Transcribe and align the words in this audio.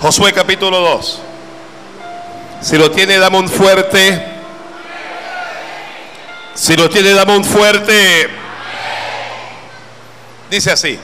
Josué 0.00 0.32
capítulo 0.32 0.80
2. 0.80 1.20
Si 2.62 2.78
lo 2.78 2.90
tiene, 2.90 3.18
dame 3.18 3.36
un 3.36 3.50
fuerte. 3.50 4.24
Si 6.54 6.74
lo 6.74 6.88
tiene, 6.88 7.10
dame 7.10 7.36
un 7.36 7.44
fuerte. 7.44 8.30
Dice 10.48 10.70
así. 10.70 10.98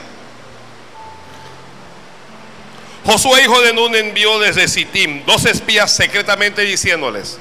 Josué, 3.05 3.43
hijo 3.43 3.61
de 3.61 3.71
Nun, 3.71 3.95
envió 3.95 4.39
desde 4.39 4.67
Sittim 4.67 5.23
dos 5.27 5.45
espías 5.45 5.91
secretamente 5.91 6.63
diciéndoles, 6.63 7.37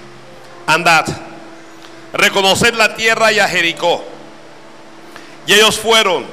andad, 0.66 1.07
reconoced 2.12 2.75
la 2.75 2.95
tierra 2.95 3.32
y 3.32 3.41
a 3.41 3.48
Jericó. 3.48 4.04
Y 5.46 5.54
ellos 5.54 5.80
fueron 5.80 6.27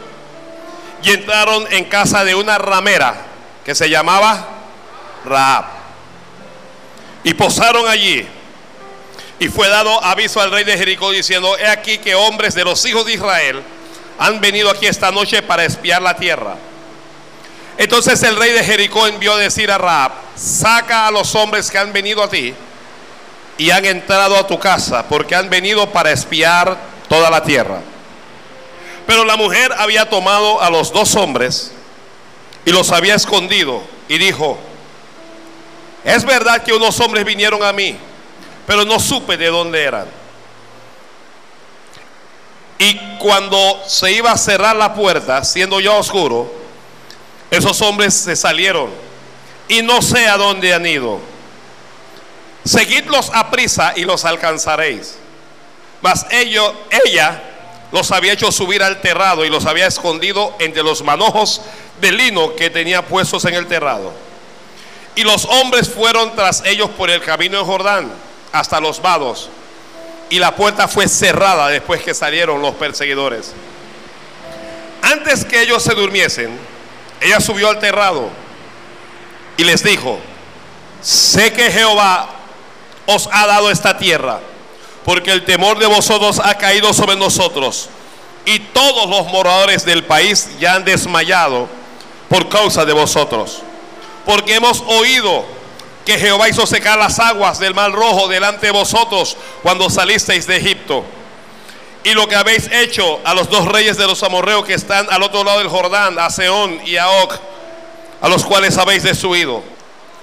y 1.02 1.12
entraron 1.12 1.66
en 1.72 1.86
casa 1.86 2.26
de 2.26 2.36
una 2.36 2.58
ramera 2.58 3.26
que 3.64 3.74
se 3.74 3.90
llamaba 3.90 4.53
Raab. 5.26 5.66
Y 7.24 7.34
posaron 7.34 7.88
allí. 7.88 8.28
Y 9.40 9.48
fue 9.50 9.68
dado 9.68 10.04
aviso 10.04 10.40
al 10.42 10.52
rey 10.52 10.64
de 10.64 10.78
Jericó 10.78 11.12
diciendo, 11.12 11.58
he 11.58 11.68
aquí 11.68 11.98
que 11.98 12.16
hombres 12.16 12.54
de 12.54 12.64
los 12.64 12.86
hijos 12.86 13.06
de 13.06 13.14
Israel 13.14 13.62
han 14.20 14.40
venido 14.40 14.70
aquí 14.70 14.86
esta 14.86 15.12
noche 15.12 15.42
para 15.42 15.66
espiar 15.66 16.02
la 16.02 16.16
tierra. 16.16 16.56
Entonces 17.78 18.22
el 18.24 18.36
rey 18.36 18.52
de 18.52 18.64
Jericó 18.64 19.08
envió 19.08 19.34
a 19.34 19.38
decir 19.38 19.72
a 19.72 19.78
Raab, 19.78 20.12
saca 20.36 21.08
a 21.08 21.12
los 21.12 21.34
hombres 21.36 21.72
que 21.72 21.78
han 21.78 21.92
venido 21.92 22.24
a 22.24 22.30
ti 22.30 22.54
y 23.58 23.70
han 23.72 23.86
entrado 23.86 24.38
a 24.38 24.48
tu 24.48 24.60
casa, 24.60 25.08
porque 25.08 25.36
han 25.36 25.50
venido 25.50 25.92
para 25.92 26.12
espiar 26.12 26.78
toda 27.10 27.30
la 27.30 27.44
tierra. 27.44 27.82
Pero 29.08 29.26
la 29.26 29.36
mujer 29.36 29.74
había 29.78 30.10
tomado 30.10 30.62
a 30.62 30.70
los 30.70 30.94
dos 30.94 31.16
hombres 31.16 31.72
y 32.66 32.72
los 32.72 32.92
había 32.92 33.16
escondido 33.16 33.84
y 34.08 34.18
dijo, 34.18 34.60
es 36.04 36.26
verdad 36.26 36.64
que 36.64 36.74
unos 36.74 37.00
hombres 37.00 37.26
vinieron 37.26 37.64
a 37.64 37.72
mí, 37.72 37.98
pero 38.68 38.84
no 38.86 39.00
supe 39.00 39.38
de 39.38 39.48
dónde 39.48 39.84
eran. 39.84 40.06
Y 42.78 43.18
cuando 43.18 43.82
se 43.88 44.12
iba 44.12 44.32
a 44.32 44.38
cerrar 44.38 44.76
la 44.76 44.94
puerta, 44.94 45.44
siendo 45.44 45.80
ya 45.80 45.92
oscuro, 45.92 46.52
esos 47.50 47.82
hombres 47.82 48.14
se 48.14 48.36
salieron 48.36 48.90
y 49.68 49.82
no 49.82 50.02
sé 50.02 50.28
a 50.28 50.38
dónde 50.38 50.74
han 50.74 50.86
ido. 50.86 51.20
Seguidlos 52.66 53.32
a 53.34 53.50
prisa 53.52 53.94
y 53.96 54.04
los 54.04 54.26
alcanzaréis. 54.26 55.16
Mas 56.02 56.26
ella 56.32 57.42
los 57.92 58.12
había 58.12 58.34
hecho 58.34 58.52
subir 58.52 58.84
al 58.84 59.00
terrado 59.02 59.46
y 59.46 59.50
los 59.50 59.66
había 59.66 59.88
escondido 59.88 60.56
entre 60.60 60.84
los 60.84 61.04
manojos 61.04 61.62
de 62.02 62.12
lino 62.12 62.56
que 62.56 62.70
tenía 62.70 63.06
puestos 63.06 63.46
en 63.46 63.54
el 63.54 63.68
terrado. 63.68 64.14
Y 65.16 65.24
los 65.24 65.46
hombres 65.46 65.90
fueron 65.90 66.36
tras 66.36 66.64
ellos 66.66 66.90
por 66.92 67.10
el 67.10 67.22
camino 67.22 67.60
de 67.60 67.64
Jordán 67.64 68.12
hasta 68.52 68.80
los 68.80 69.02
vados. 69.02 69.50
Y 70.30 70.40
la 70.40 70.56
puerta 70.56 70.88
fue 70.88 71.08
cerrada 71.08 71.68
después 71.70 72.02
que 72.02 72.14
salieron 72.14 72.62
los 72.62 72.76
perseguidores. 72.76 73.54
Antes 75.02 75.46
que 75.46 75.62
ellos 75.62 75.84
se 75.84 75.94
durmiesen, 75.94 76.58
ella 77.22 77.40
subió 77.40 77.70
al 77.70 77.80
terrado 77.80 78.30
y 79.58 79.64
les 79.64 79.84
dijo, 79.84 80.20
sé 81.02 81.54
que 81.54 81.70
Jehová 81.72 82.30
os 83.06 83.30
ha 83.32 83.46
dado 83.46 83.70
esta 83.70 83.98
tierra, 83.98 84.40
porque 85.04 85.32
el 85.32 85.46
temor 85.46 85.78
de 85.78 85.86
vosotros 85.86 86.40
ha 86.44 86.56
caído 86.56 86.94
sobre 86.94 87.16
nosotros, 87.16 87.90
y 88.46 88.60
todos 88.60 89.10
los 89.10 89.28
moradores 89.28 89.86
del 89.86 90.04
país 90.04 90.50
ya 90.60 90.76
han 90.76 90.86
desmayado 90.86 91.68
por 92.30 92.50
causa 92.50 92.86
de 92.86 92.94
vosotros, 92.94 93.62
porque 94.26 94.56
hemos 94.56 94.82
oído 94.88 95.46
que 96.06 96.18
Jehová 96.18 96.50
hizo 96.50 96.66
secar 96.66 97.00
las 97.00 97.20
aguas 97.20 97.60
del 97.60 97.74
mar 97.74 97.92
rojo 97.92 98.28
delante 98.28 98.68
de 98.68 98.72
vosotros 98.72 99.38
cuando 99.62 99.90
salisteis 99.90 100.48
de 100.48 100.58
Egipto. 100.58 101.04
Y 102.04 102.14
lo 102.14 102.28
que 102.28 102.36
habéis 102.36 102.70
hecho 102.72 103.20
a 103.24 103.34
los 103.34 103.50
dos 103.50 103.66
reyes 103.66 103.98
de 103.98 104.06
los 104.06 104.22
amorreos 104.24 104.66
que 104.66 104.74
están 104.74 105.08
al 105.10 105.24
otro 105.24 105.44
lado 105.44 105.60
del 105.60 105.70
Jordán, 105.70 106.20
a 106.20 106.30
Seón 106.30 106.82
y 106.86 106.98
a 106.98 107.10
Og, 107.10 107.32
a 108.22 108.28
los 108.28 108.44
cuales 108.44 108.78
habéis 108.78 109.04
destruido. 109.04 109.64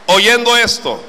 Oyendo 0.06 0.56
esto, 0.56 1.00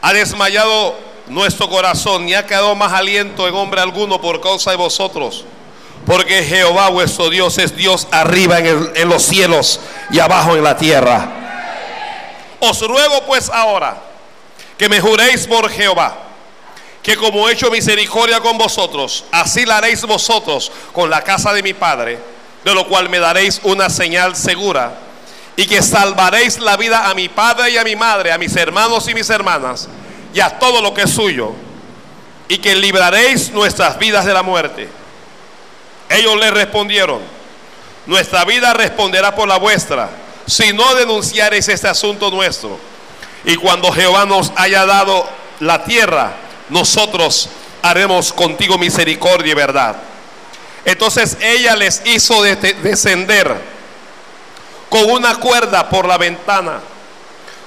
ha 0.00 0.12
desmayado 0.14 0.96
nuestro 1.26 1.68
corazón, 1.68 2.24
ni 2.24 2.34
ha 2.34 2.46
quedado 2.46 2.74
más 2.74 2.92
aliento 2.94 3.46
en 3.46 3.54
hombre 3.54 3.82
alguno 3.82 4.20
por 4.20 4.40
causa 4.40 4.70
de 4.70 4.76
vosotros. 4.76 5.44
Porque 6.06 6.42
Jehová 6.44 6.88
vuestro 6.88 7.28
Dios 7.28 7.58
es 7.58 7.76
Dios 7.76 8.08
arriba 8.10 8.58
en 8.58 9.08
los 9.08 9.22
cielos 9.22 9.80
y 10.10 10.18
abajo 10.18 10.56
en 10.56 10.64
la 10.64 10.78
tierra. 10.78 11.40
Os 12.60 12.80
ruego 12.80 13.24
pues 13.26 13.50
ahora 13.50 13.96
que 14.76 14.88
me 14.88 15.00
juréis 15.00 15.46
por 15.46 15.68
Jehová, 15.70 16.16
que 17.02 17.16
como 17.16 17.48
he 17.48 17.52
hecho 17.52 17.70
misericordia 17.70 18.40
con 18.40 18.58
vosotros, 18.58 19.24
así 19.32 19.64
la 19.64 19.78
haréis 19.78 20.02
vosotros 20.02 20.70
con 20.92 21.08
la 21.10 21.22
casa 21.22 21.52
de 21.52 21.62
mi 21.62 21.74
Padre, 21.74 22.18
de 22.64 22.74
lo 22.74 22.86
cual 22.86 23.08
me 23.08 23.18
daréis 23.18 23.60
una 23.64 23.88
señal 23.88 24.36
segura, 24.36 24.92
y 25.56 25.66
que 25.66 25.82
salvaréis 25.82 26.58
la 26.58 26.76
vida 26.76 27.08
a 27.08 27.14
mi 27.14 27.28
Padre 27.28 27.70
y 27.70 27.76
a 27.78 27.84
mi 27.84 27.96
Madre, 27.96 28.32
a 28.32 28.38
mis 28.38 28.54
hermanos 28.56 29.08
y 29.08 29.14
mis 29.14 29.28
hermanas, 29.30 29.88
y 30.32 30.40
a 30.40 30.58
todo 30.58 30.80
lo 30.80 30.94
que 30.94 31.02
es 31.02 31.10
suyo, 31.10 31.52
y 32.48 32.58
que 32.58 32.74
libraréis 32.74 33.50
nuestras 33.50 33.98
vidas 33.98 34.24
de 34.24 34.34
la 34.34 34.42
muerte. 34.42 34.88
Ellos 36.08 36.36
le 36.36 36.50
respondieron, 36.50 37.20
nuestra 38.06 38.44
vida 38.44 38.72
responderá 38.72 39.34
por 39.34 39.48
la 39.48 39.58
vuestra, 39.58 40.10
si 40.50 40.72
no 40.72 40.94
denunciareis 40.94 41.68
este 41.68 41.88
asunto 41.88 42.30
nuestro. 42.30 42.78
Y 43.44 43.56
cuando 43.56 43.90
Jehová 43.92 44.26
nos 44.26 44.52
haya 44.56 44.84
dado 44.84 45.26
la 45.60 45.84
tierra, 45.84 46.32
nosotros 46.68 47.48
haremos 47.82 48.32
contigo 48.32 48.76
misericordia 48.76 49.52
y 49.52 49.54
verdad. 49.54 49.96
Entonces 50.84 51.36
ella 51.40 51.76
les 51.76 52.02
hizo 52.04 52.42
de- 52.42 52.56
descender 52.56 53.54
con 54.88 55.10
una 55.10 55.36
cuerda 55.36 55.88
por 55.88 56.06
la 56.06 56.18
ventana, 56.18 56.80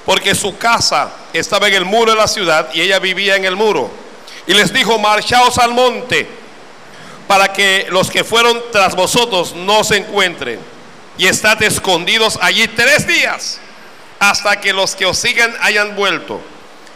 porque 0.04 0.34
su 0.34 0.56
casa 0.58 1.10
estaba 1.32 1.68
en 1.68 1.74
el 1.74 1.84
muro 1.84 2.12
de 2.12 2.18
la 2.18 2.28
ciudad 2.28 2.68
y 2.74 2.80
ella 2.82 2.98
vivía 2.98 3.36
en 3.36 3.44
el 3.44 3.56
muro. 3.56 3.90
Y 4.46 4.52
les 4.54 4.72
dijo, 4.72 4.98
marchaos 4.98 5.56
al 5.58 5.72
monte 5.72 6.28
para 7.26 7.52
que 7.52 7.86
los 7.90 8.10
que 8.10 8.22
fueron 8.22 8.60
tras 8.70 8.94
vosotros 8.94 9.54
no 9.54 9.82
se 9.82 9.96
encuentren. 9.96 10.73
Y 11.16 11.26
estad 11.26 11.62
escondidos 11.62 12.38
allí 12.42 12.66
tres 12.68 13.06
días 13.06 13.60
hasta 14.18 14.60
que 14.60 14.72
los 14.72 14.96
que 14.96 15.06
os 15.06 15.18
sigan 15.18 15.54
hayan 15.60 15.94
vuelto. 15.94 16.40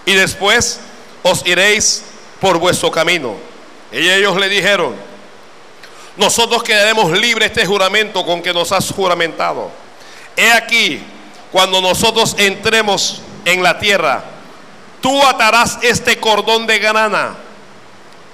Y 0.07 0.15
después 0.15 0.81
os 1.23 1.47
iréis 1.47 2.05
por 2.41 2.59
vuestro 2.59 2.91
camino. 2.91 3.37
Y 3.93 4.09
ellos 4.09 4.37
le 4.37 4.49
dijeron, 4.49 4.95
nosotros 6.17 6.63
quedaremos 6.63 7.13
libres 7.13 7.51
este 7.51 7.67
juramento 7.67 8.25
con 8.25 8.43
que 8.43 8.53
nos 8.53 8.73
has 8.73 8.91
juramentado. 8.91 9.71
He 10.37 10.51
aquí, 10.51 11.03
cuando 11.53 11.81
nosotros 11.81 12.35
entremos 12.39 13.23
en 13.45 13.63
la 13.63 13.79
tierra, 13.79 14.25
tú 15.01 15.25
atarás 15.25 15.79
este 15.83 16.19
cordón 16.19 16.67
de 16.67 16.79
grana 16.79 17.37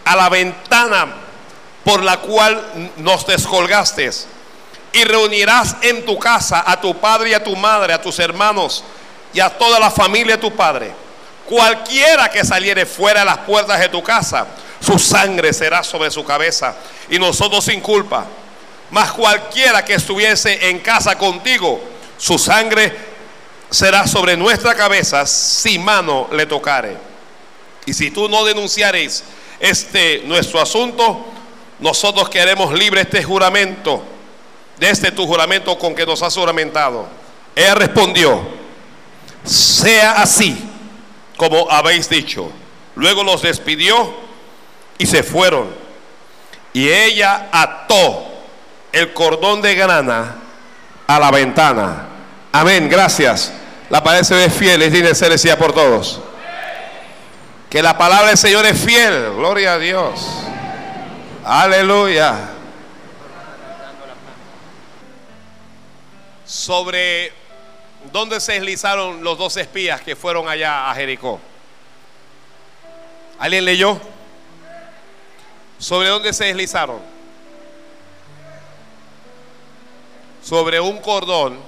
a 0.05 0.17
la 0.17 0.29
ventana 0.29 1.15
por 1.85 2.03
la 2.03 2.19
cual 2.19 2.93
nos 2.97 3.27
descolgaste 3.27 4.11
y 4.95 5.03
reunirás 5.03 5.77
en 5.83 6.07
tu 6.07 6.17
casa 6.19 6.63
a 6.65 6.81
tu 6.81 6.99
padre 6.99 7.31
y 7.31 7.35
a 7.35 7.43
tu 7.43 7.57
madre, 7.57 7.93
a 7.93 8.01
tus 8.01 8.19
hermanos 8.21 8.85
y 9.33 9.41
a 9.41 9.51
toda 9.51 9.81
la 9.81 9.91
familia 9.91 10.37
de 10.37 10.43
tu 10.43 10.53
padre. 10.55 10.93
Cualquiera 11.47 12.31
que 12.31 12.45
saliere 12.45 12.87
fuera 12.87 13.21
de 13.21 13.27
las 13.27 13.39
puertas 13.39 13.81
de 13.81 13.89
tu 13.89 14.03
casa, 14.05 14.47
su 14.81 14.97
sangre 14.99 15.53
será 15.53 15.83
sobre 15.83 16.13
su 16.13 16.25
cabeza 16.25 16.77
y 17.11 17.19
nosotros 17.19 17.65
sin 17.65 17.81
culpa. 17.81 18.25
Mas 18.91 19.11
cualquiera 19.11 19.85
que 19.85 19.95
estuviese 19.95 20.71
en 20.71 20.79
casa 20.79 21.19
contigo, 21.19 21.83
su 22.17 22.39
sangre 22.39 22.97
será 23.71 24.07
sobre 24.07 24.37
nuestra 24.37 24.77
cabeza 24.77 25.27
si 25.27 25.77
mano 25.77 26.29
le 26.31 26.47
tocare. 26.47 26.97
Y 27.85 27.93
si 27.93 28.13
tú 28.13 28.29
no 28.29 28.45
denunciares 28.45 29.25
este 29.59 30.23
nuestro 30.25 30.61
asunto, 30.61 31.27
nosotros 31.81 32.29
queremos 32.29 32.73
libre 32.73 33.01
este 33.01 33.25
juramento, 33.25 34.14
de 34.79 34.91
este 34.91 35.11
tu 35.11 35.27
juramento 35.27 35.79
con 35.79 35.95
que 35.95 36.07
nos 36.07 36.23
has 36.23 36.35
juramentado. 36.35 37.07
Ella 37.55 37.75
respondió, 37.75 38.41
sea 39.45 40.23
así 40.23 40.57
como 41.37 41.71
habéis 41.71 42.09
dicho. 42.09 42.51
Luego 42.97 43.25
los 43.25 43.43
despidió 43.43 44.15
y 44.99 45.07
se 45.07 45.23
fueron. 45.23 45.69
Y 46.73 46.89
ella 46.89 47.49
ató 47.53 48.25
el 48.93 49.13
cordón 49.13 49.63
de 49.63 49.75
grana 49.75 50.37
a 51.07 51.19
la 51.19 51.31
ventana. 51.31 52.07
Amén, 52.53 52.89
gracias. 52.89 53.53
La 53.91 54.03
palabra 54.03 54.25
Señor 54.25 54.43
es 54.45 54.55
fiel, 54.55 54.83
es 54.83 54.93
digna 54.93 55.15
ser 55.15 55.31
decida 55.31 55.57
por 55.57 55.73
todos. 55.73 56.21
Que 57.69 57.83
la 57.83 57.99
palabra 57.99 58.29
del 58.29 58.39
Señor 58.39 58.65
es 58.67 58.79
fiel, 58.79 59.33
gloria 59.37 59.75
a 59.75 59.79
Dios. 59.79 60.27
Aleluya. 61.45 62.54
Sobre 66.55 67.33
¿Dónde 68.13 68.39
se 68.41 68.53
deslizaron 68.53 69.25
los 69.25 69.39
dos 69.39 69.57
espías 69.57 70.01
que 70.03 70.15
fueron 70.15 70.49
allá 70.49 70.91
a 70.91 70.95
Jericó? 70.95 71.41
¿Alguien 73.39 73.65
leyó? 73.65 74.01
¿Sobre 75.79 76.09
dónde 76.09 76.33
se 76.33 76.45
deslizaron? 76.45 77.01
Sobre 80.43 80.79
un 80.81 80.99
cordón 81.01 81.59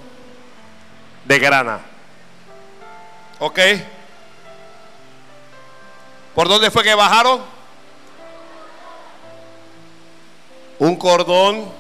de 1.25 1.39
grana. 1.39 1.81
¿Ok? 3.39 3.59
¿Por 6.35 6.49
dónde 6.49 6.71
fue 6.71 6.85
que 6.85 6.95
bajaron? 6.95 7.43
Un 10.79 10.97
cordón 10.97 11.73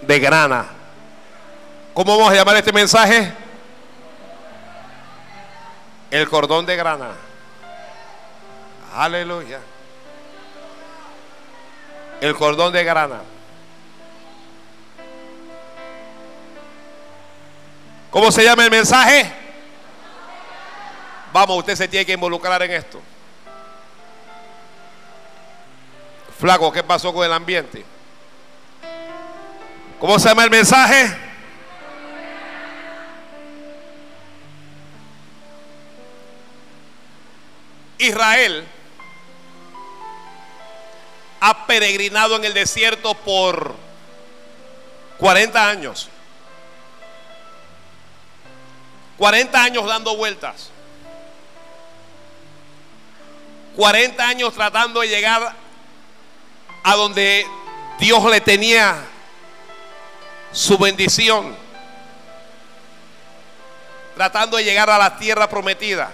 de 0.00 0.18
grana. 0.18 0.81
¿Cómo 1.94 2.16
vamos 2.16 2.32
a 2.32 2.34
llamar 2.34 2.56
este 2.56 2.72
mensaje? 2.72 3.32
El 6.10 6.28
cordón 6.28 6.64
de 6.64 6.76
grana. 6.76 7.10
Aleluya. 8.94 9.60
El 12.20 12.34
cordón 12.34 12.72
de 12.72 12.84
grana. 12.84 13.20
¿Cómo 18.10 18.30
se 18.30 18.44
llama 18.44 18.64
el 18.64 18.70
mensaje? 18.70 19.32
Vamos, 21.32 21.58
usted 21.58 21.76
se 21.76 21.88
tiene 21.88 22.06
que 22.06 22.12
involucrar 22.12 22.62
en 22.62 22.72
esto. 22.72 23.00
Flaco, 26.38 26.72
¿qué 26.72 26.82
pasó 26.82 27.12
con 27.12 27.24
el 27.24 27.32
ambiente? 27.32 27.84
¿Cómo 29.98 30.18
se 30.18 30.28
llama 30.28 30.44
el 30.44 30.50
mensaje? 30.50 31.31
Israel 38.02 38.66
ha 41.40 41.66
peregrinado 41.66 42.36
en 42.36 42.44
el 42.44 42.54
desierto 42.54 43.14
por 43.14 43.74
40 45.18 45.68
años. 45.68 46.08
40 49.18 49.62
años 49.62 49.86
dando 49.86 50.16
vueltas. 50.16 50.70
40 53.76 54.28
años 54.28 54.52
tratando 54.52 55.00
de 55.00 55.08
llegar 55.08 55.54
a 56.82 56.94
donde 56.94 57.46
Dios 57.98 58.24
le 58.24 58.40
tenía 58.40 58.96
su 60.52 60.76
bendición. 60.76 61.56
Tratando 64.16 64.56
de 64.56 64.64
llegar 64.64 64.90
a 64.90 64.98
la 64.98 65.16
tierra 65.16 65.48
prometida. 65.48 66.12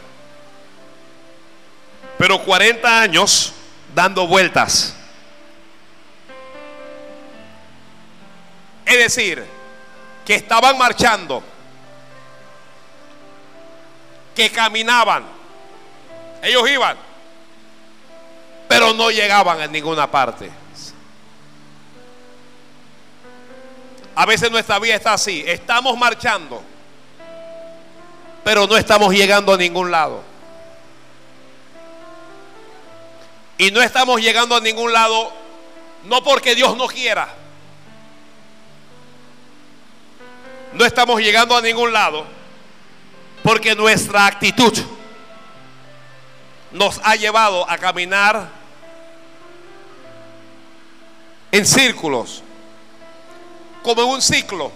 Pero 2.19 2.43
40 2.43 3.01
años 3.01 3.53
dando 3.95 4.27
vueltas. 4.27 4.95
Es 8.85 8.99
decir, 8.99 9.45
que 10.25 10.35
estaban 10.35 10.77
marchando, 10.77 11.43
que 14.35 14.51
caminaban, 14.51 15.25
ellos 16.43 16.69
iban, 16.69 16.97
pero 18.67 18.93
no 18.95 19.11
llegaban 19.11 19.61
a 19.61 19.67
ninguna 19.67 20.11
parte. 20.11 20.51
A 24.15 24.27
veces 24.27 24.51
nuestra 24.51 24.79
vida 24.79 24.95
está 24.97 25.13
así, 25.13 25.45
estamos 25.47 25.97
marchando, 25.97 26.63
pero 28.43 28.67
no 28.67 28.77
estamos 28.77 29.15
llegando 29.15 29.55
a 29.55 29.57
ningún 29.57 29.91
lado. 29.91 30.23
Y 33.59 33.71
no 33.71 33.83
estamos 33.83 34.21
llegando 34.21 34.55
a 34.57 34.61
ningún 34.61 34.93
lado, 34.93 35.33
no 36.05 36.23
porque 36.23 36.55
Dios 36.55 36.77
no 36.77 36.87
quiera, 36.87 37.29
no 40.73 40.85
estamos 40.85 41.21
llegando 41.21 41.57
a 41.57 41.61
ningún 41.61 41.93
lado 41.93 42.25
porque 43.43 43.75
nuestra 43.75 44.27
actitud 44.27 44.79
nos 46.71 47.01
ha 47.03 47.17
llevado 47.17 47.69
a 47.69 47.79
caminar 47.79 48.49
en 51.51 51.65
círculos, 51.65 52.43
como 53.83 54.03
en 54.03 54.09
un 54.09 54.23
ciclo. 54.23 54.71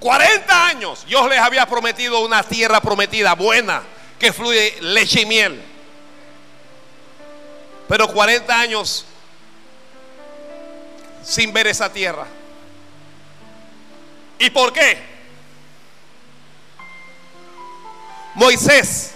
40 0.00 0.66
años 0.66 1.04
Dios 1.06 1.28
les 1.28 1.38
había 1.38 1.66
prometido 1.66 2.20
una 2.20 2.42
tierra 2.42 2.80
prometida 2.80 3.34
buena, 3.34 3.82
que 4.20 4.32
fluye 4.34 4.76
leche 4.82 5.22
y 5.22 5.26
miel. 5.26 5.60
Pero 7.88 8.06
40 8.06 8.60
años 8.60 9.06
sin 11.24 11.52
ver 11.52 11.66
esa 11.66 11.90
tierra. 11.90 12.26
¿Y 14.38 14.50
por 14.50 14.72
qué? 14.72 15.02
Moisés 18.34 19.12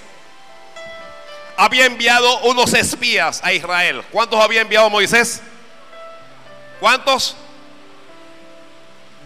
había 1.56 1.84
enviado 1.84 2.40
unos 2.40 2.72
espías 2.72 3.40
a 3.44 3.52
Israel. 3.52 4.02
¿Cuántos 4.10 4.40
había 4.40 4.62
enviado 4.62 4.88
Moisés? 4.90 5.42
¿Cuántos? 6.80 7.36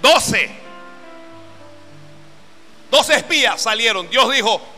Doce. 0.03 0.51
Doce 2.91 3.15
espías 3.15 3.63
salieron. 3.63 4.11
Dios 4.11 4.31
dijo 4.33 4.78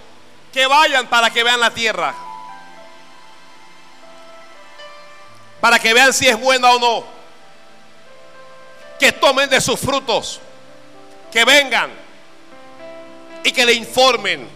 que 0.52 0.66
vayan 0.66 1.06
para 1.08 1.30
que 1.30 1.44
vean 1.44 1.60
la 1.60 1.70
tierra. 1.70 2.14
Para 5.60 5.78
que 5.78 5.92
vean 5.92 6.12
si 6.12 6.26
es 6.26 6.38
buena 6.38 6.70
o 6.70 6.78
no. 6.78 7.04
Que 8.98 9.12
tomen 9.12 9.48
de 9.48 9.60
sus 9.60 9.78
frutos, 9.78 10.40
que 11.32 11.44
vengan. 11.44 11.90
Y 13.44 13.52
que 13.52 13.64
le 13.64 13.72
informen 13.72 14.48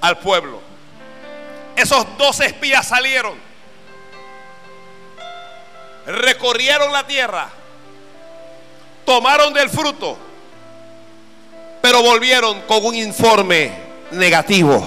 al 0.00 0.18
pueblo. 0.18 0.60
Esos 1.76 2.06
dos 2.18 2.40
espías 2.40 2.88
salieron, 2.88 3.38
recorrieron 6.06 6.92
la 6.92 7.06
tierra, 7.06 7.48
tomaron 9.04 9.54
del 9.54 9.70
fruto, 9.70 10.18
pero 11.80 12.02
volvieron 12.02 12.62
con 12.62 12.84
un 12.84 12.94
informe 12.94 13.89
negativo. 14.12 14.86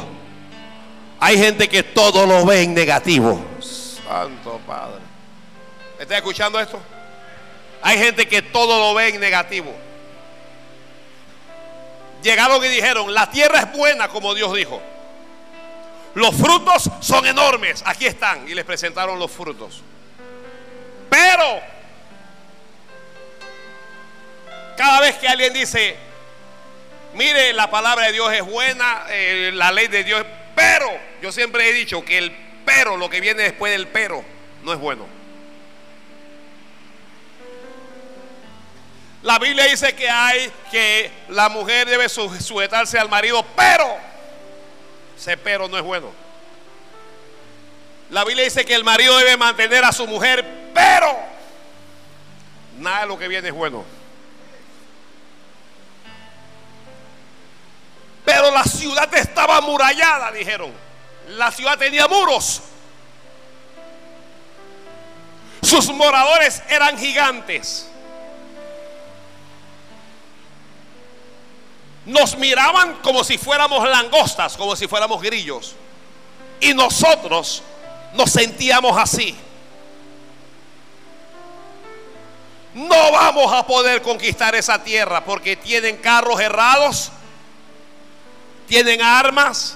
Hay 1.20 1.38
gente 1.38 1.70
que 1.70 1.84
todo 1.84 2.26
lo 2.26 2.46
ve 2.46 2.64
en 2.64 2.74
negativo. 2.74 3.42
Santo 3.60 4.60
Padre. 4.68 5.02
¿Está 6.00 6.18
escuchando 6.18 6.60
esto? 6.60 6.80
Hay 7.82 7.98
gente 7.98 8.28
que 8.28 8.42
todo 8.42 8.80
lo 8.80 8.94
ve 8.94 9.10
en 9.10 9.20
negativo. 9.20 9.74
Llegaron 12.22 12.64
y 12.64 12.68
dijeron, 12.68 13.14
la 13.14 13.30
tierra 13.30 13.60
es 13.60 13.72
buena 13.74 14.08
como 14.08 14.34
Dios 14.34 14.54
dijo. 14.54 14.82
Los 16.16 16.36
frutos 16.36 16.90
son 17.00 17.26
enormes. 17.26 17.84
Aquí 17.86 18.06
están. 18.06 18.48
Y 18.48 18.54
les 18.54 18.66
presentaron 18.66 19.20
los 19.20 19.32
frutos. 19.32 19.82
Pero, 21.10 21.60
cada 24.78 25.00
vez 25.02 25.16
que 25.18 25.28
alguien 25.28 25.54
dice, 25.54 25.98
mire, 27.14 27.54
la 27.54 27.70
palabra 27.70 28.08
de 28.08 28.14
Dios 28.14 28.32
es 28.34 28.44
buena, 28.44 29.06
eh, 29.10 29.52
la 29.54 29.72
ley 29.72 29.88
de 29.88 30.04
Dios, 30.04 30.26
pero, 30.56 30.90
yo 31.22 31.32
siempre 31.32 31.70
he 31.70 31.74
dicho 31.74 32.04
que 32.04 32.18
el 32.18 32.36
pero, 32.66 32.98
lo 32.98 33.10
que 33.10 33.22
viene 33.22 33.44
después 33.44 33.72
del 33.72 33.88
pero, 33.88 34.24
no 34.64 34.74
es 34.74 34.80
bueno. 34.80 35.06
La 39.24 39.40
Biblia 39.40 39.66
dice 39.66 39.96
que 39.96 40.10
hay 40.10 40.52
que 40.70 41.10
la 41.30 41.48
mujer 41.48 41.88
debe 41.88 42.10
sujetarse 42.10 43.00
al 43.00 43.08
marido, 43.08 43.46
pero 43.56 43.86
ese 45.18 45.38
pero 45.38 45.70
no 45.70 45.78
es 45.78 45.84
bueno. 45.84 46.12
La 48.10 48.26
Biblia 48.26 48.44
dice 48.44 48.66
que 48.66 48.76
el 48.76 48.84
marido 48.84 49.18
debe 49.18 49.38
mantener 49.38 49.86
a 49.86 49.94
su 49.94 50.06
mujer, 50.08 50.46
pero 50.74 51.18
nada 52.80 53.02
de 53.02 53.08
lo 53.08 53.18
que 53.18 53.30
viene 53.30 53.48
es 53.48 53.54
bueno. 53.54 53.86
Pero 58.26 58.52
la 58.52 58.64
ciudad 58.64 59.14
estaba 59.14 59.58
amurallada, 59.58 60.32
dijeron. 60.32 60.72
La 61.30 61.52
ciudad 61.52 61.78
tenía 61.78 62.08
muros. 62.08 62.62
Sus 65.62 65.90
moradores 65.94 66.62
eran 66.70 66.98
gigantes. 66.98 67.88
nos 72.06 72.38
miraban 72.38 72.96
como 72.96 73.24
si 73.24 73.38
fuéramos 73.38 73.88
langostas, 73.88 74.58
como 74.58 74.76
si 74.76 74.90
fuéramos 74.90 75.22
grillos. 75.22 75.74
Y 76.60 76.74
nosotros 76.74 77.64
nos 78.14 78.30
sentíamos 78.30 78.98
así. 78.98 79.34
no 82.74 83.12
vamos 83.12 83.54
a 83.54 83.66
poder 83.66 84.02
conquistar 84.02 84.56
esa 84.56 84.84
tierra 84.84 85.24
porque 85.24 85.56
tienen 85.56 85.98
carros 85.98 86.40
errados, 86.40 87.12
tienen 88.74 89.04
armas, 89.04 89.76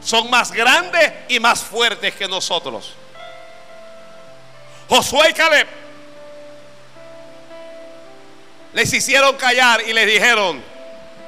son 0.00 0.30
más 0.30 0.52
grandes 0.52 1.12
y 1.28 1.40
más 1.40 1.60
fuertes 1.60 2.14
que 2.14 2.28
nosotros. 2.28 2.94
Josué 4.88 5.30
y 5.30 5.32
Caleb 5.32 5.66
les 8.74 8.92
hicieron 8.92 9.36
callar 9.36 9.82
y 9.84 9.92
les 9.92 10.06
dijeron, 10.06 10.62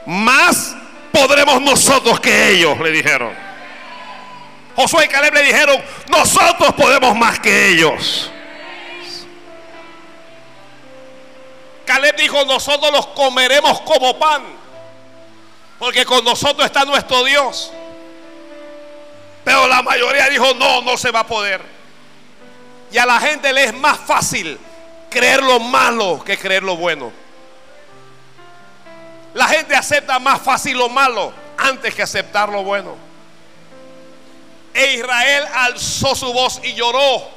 más 0.07 0.77
podremos 1.11 1.61
nosotros 1.61 2.21
que 2.21 2.51
ellos, 2.51 2.79
le 2.79 2.93
dijeron. 2.93 3.35
Josué 4.77 5.07
y 5.07 5.09
Caleb 5.09 5.35
le 5.35 5.43
dijeron, 5.43 5.83
nosotros 6.11 6.75
podemos 6.75 7.17
más 7.17 7.41
que 7.41 7.71
ellos. 7.71 8.31
Caleb 11.85 12.15
dijo, 12.15 12.45
nosotros 12.45 12.93
los 12.93 13.09
comeremos 13.09 13.81
como 13.81 14.17
pan, 14.17 14.62
porque 15.83 16.07
con 16.07 16.25
nosotros 16.25 16.65
está 16.65 16.85
nuestro 16.85 17.25
Dios. 17.25 17.73
Pero 19.43 19.67
la 19.67 19.83
mayoría 19.83 20.29
dijo, 20.29 20.55
no, 20.55 20.81
no 20.81 20.97
se 20.97 21.11
va 21.11 21.19
a 21.19 21.27
poder. 21.27 21.61
Y 22.93 22.99
a 22.99 23.05
la 23.05 23.19
gente 23.19 23.53
le 23.53 23.65
es 23.65 23.75
más 23.75 23.99
fácil 23.99 24.61
creer 25.11 25.43
lo 25.43 25.59
malo 25.59 26.23
que 26.23 26.39
creer 26.39 26.63
lo 26.63 26.77
bueno. 26.77 27.13
La 29.35 29.49
gente 29.49 29.75
acepta 29.75 30.21
más 30.21 30.41
fácil 30.41 30.79
lo 30.79 30.89
malo 30.89 31.33
antes 31.59 31.93
que 31.97 32.03
aceptar 32.03 32.49
lo 32.49 32.63
bueno. 32.63 32.97
E 34.75 34.95
Israel 34.95 35.49
alzó 35.53 36.15
su 36.15 36.33
voz 36.33 36.61
y 36.63 36.75
lloró. 36.75 37.29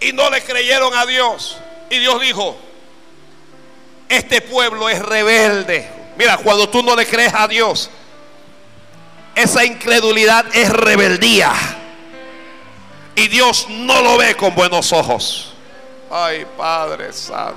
Y 0.00 0.12
no 0.14 0.30
le 0.30 0.42
creyeron 0.42 0.92
a 0.94 1.06
Dios. 1.06 1.58
Y 1.90 2.00
Dios 2.00 2.20
dijo, 2.20 2.58
este 4.10 4.40
pueblo 4.42 4.88
es 4.88 4.98
rebelde. 4.98 5.88
Mira, 6.18 6.36
cuando 6.36 6.68
tú 6.68 6.82
no 6.82 6.96
le 6.96 7.06
crees 7.06 7.32
a 7.32 7.46
Dios, 7.46 7.88
esa 9.34 9.64
incredulidad 9.64 10.44
es 10.52 10.68
rebeldía. 10.68 11.52
Y 13.14 13.28
Dios 13.28 13.66
no 13.68 14.02
lo 14.02 14.18
ve 14.18 14.34
con 14.34 14.54
buenos 14.54 14.92
ojos. 14.92 15.54
Ay, 16.10 16.44
Padre 16.56 17.12
Santo. 17.12 17.56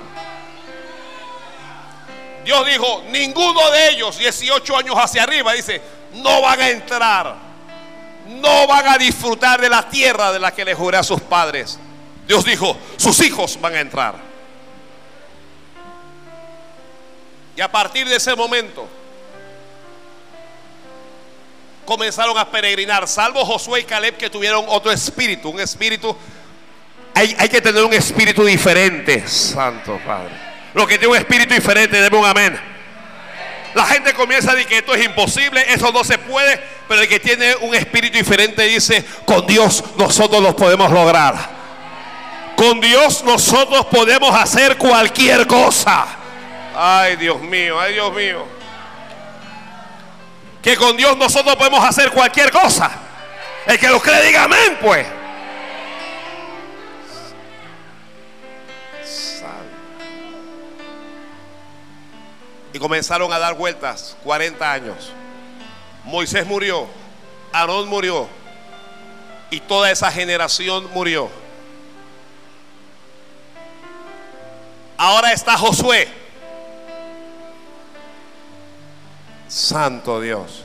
Dios 2.44 2.66
dijo, 2.66 3.02
ninguno 3.10 3.70
de 3.70 3.88
ellos, 3.90 4.16
18 4.18 4.76
años 4.76 4.94
hacia 4.96 5.24
arriba, 5.24 5.54
dice, 5.54 5.80
no 6.12 6.40
van 6.40 6.60
a 6.60 6.70
entrar. 6.70 7.36
No 8.28 8.66
van 8.66 8.86
a 8.86 8.96
disfrutar 8.96 9.60
de 9.60 9.68
la 9.68 9.88
tierra 9.88 10.30
de 10.30 10.38
la 10.38 10.52
que 10.52 10.64
le 10.64 10.74
juré 10.74 10.98
a 10.98 11.02
sus 11.02 11.20
padres. 11.20 11.78
Dios 12.28 12.44
dijo, 12.44 12.76
sus 12.96 13.20
hijos 13.20 13.58
van 13.60 13.74
a 13.74 13.80
entrar. 13.80 14.33
Y 17.56 17.60
a 17.60 17.70
partir 17.70 18.08
de 18.08 18.16
ese 18.16 18.34
momento 18.34 18.88
comenzaron 21.84 22.36
a 22.38 22.50
peregrinar, 22.50 23.06
salvo 23.06 23.44
Josué 23.44 23.80
y 23.80 23.84
Caleb 23.84 24.16
que 24.16 24.30
tuvieron 24.30 24.64
otro 24.68 24.90
espíritu, 24.90 25.50
un 25.50 25.60
espíritu, 25.60 26.16
hay, 27.14 27.36
hay 27.38 27.48
que 27.48 27.60
tener 27.60 27.84
un 27.84 27.92
espíritu 27.92 28.44
diferente, 28.44 29.26
Santo 29.28 30.00
Padre. 30.04 30.32
Lo 30.72 30.86
que 30.86 30.98
tiene 30.98 31.12
un 31.12 31.18
espíritu 31.18 31.54
diferente, 31.54 32.00
debe 32.00 32.16
un 32.16 32.24
amén. 32.24 32.58
La 33.74 33.86
gente 33.86 34.12
comienza 34.14 34.52
a 34.52 34.54
decir 34.54 34.68
que 34.68 34.78
esto 34.78 34.94
es 34.94 35.04
imposible, 35.04 35.64
eso 35.72 35.92
no 35.92 36.02
se 36.04 36.18
puede, 36.18 36.60
pero 36.88 37.02
el 37.02 37.08
que 37.08 37.20
tiene 37.20 37.54
un 37.56 37.74
espíritu 37.74 38.18
diferente 38.18 38.62
dice, 38.62 39.04
con 39.24 39.46
Dios 39.46 39.84
nosotros 39.96 40.42
lo 40.42 40.56
podemos 40.56 40.90
lograr. 40.90 41.50
Con 42.56 42.80
Dios 42.80 43.24
nosotros 43.24 43.86
podemos 43.86 44.34
hacer 44.34 44.76
cualquier 44.76 45.46
cosa. 45.46 46.23
Ay, 46.74 47.16
Dios 47.16 47.40
mío, 47.40 47.78
ay, 47.80 47.94
Dios 47.94 48.12
mío. 48.12 48.44
Que 50.62 50.76
con 50.76 50.96
Dios 50.96 51.16
nosotros 51.16 51.54
podemos 51.56 51.84
hacer 51.84 52.10
cualquier 52.10 52.50
cosa. 52.50 52.90
El 53.66 53.78
que 53.78 53.88
lo 53.88 54.00
cree 54.00 54.26
diga 54.26 54.44
amén, 54.44 54.78
pues. 54.80 55.06
Y 62.72 62.78
comenzaron 62.78 63.32
a 63.32 63.38
dar 63.38 63.54
vueltas 63.54 64.16
40 64.24 64.72
años. 64.72 65.12
Moisés 66.02 66.44
murió, 66.44 66.88
Aarón 67.52 67.88
murió 67.88 68.28
y 69.50 69.60
toda 69.60 69.90
esa 69.92 70.10
generación 70.10 70.90
murió. 70.92 71.30
Ahora 74.96 75.32
está 75.32 75.56
Josué. 75.56 76.23
Santo 79.54 80.20
Dios. 80.20 80.64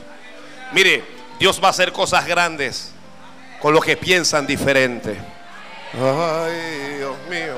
Mire, 0.72 1.04
Dios 1.38 1.62
va 1.62 1.68
a 1.68 1.70
hacer 1.70 1.92
cosas 1.92 2.26
grandes 2.26 2.90
con 3.60 3.72
los 3.72 3.84
que 3.84 3.96
piensan 3.96 4.48
diferente. 4.48 5.16
Ay, 5.94 6.96
Dios 6.96 7.16
mío. 7.28 7.54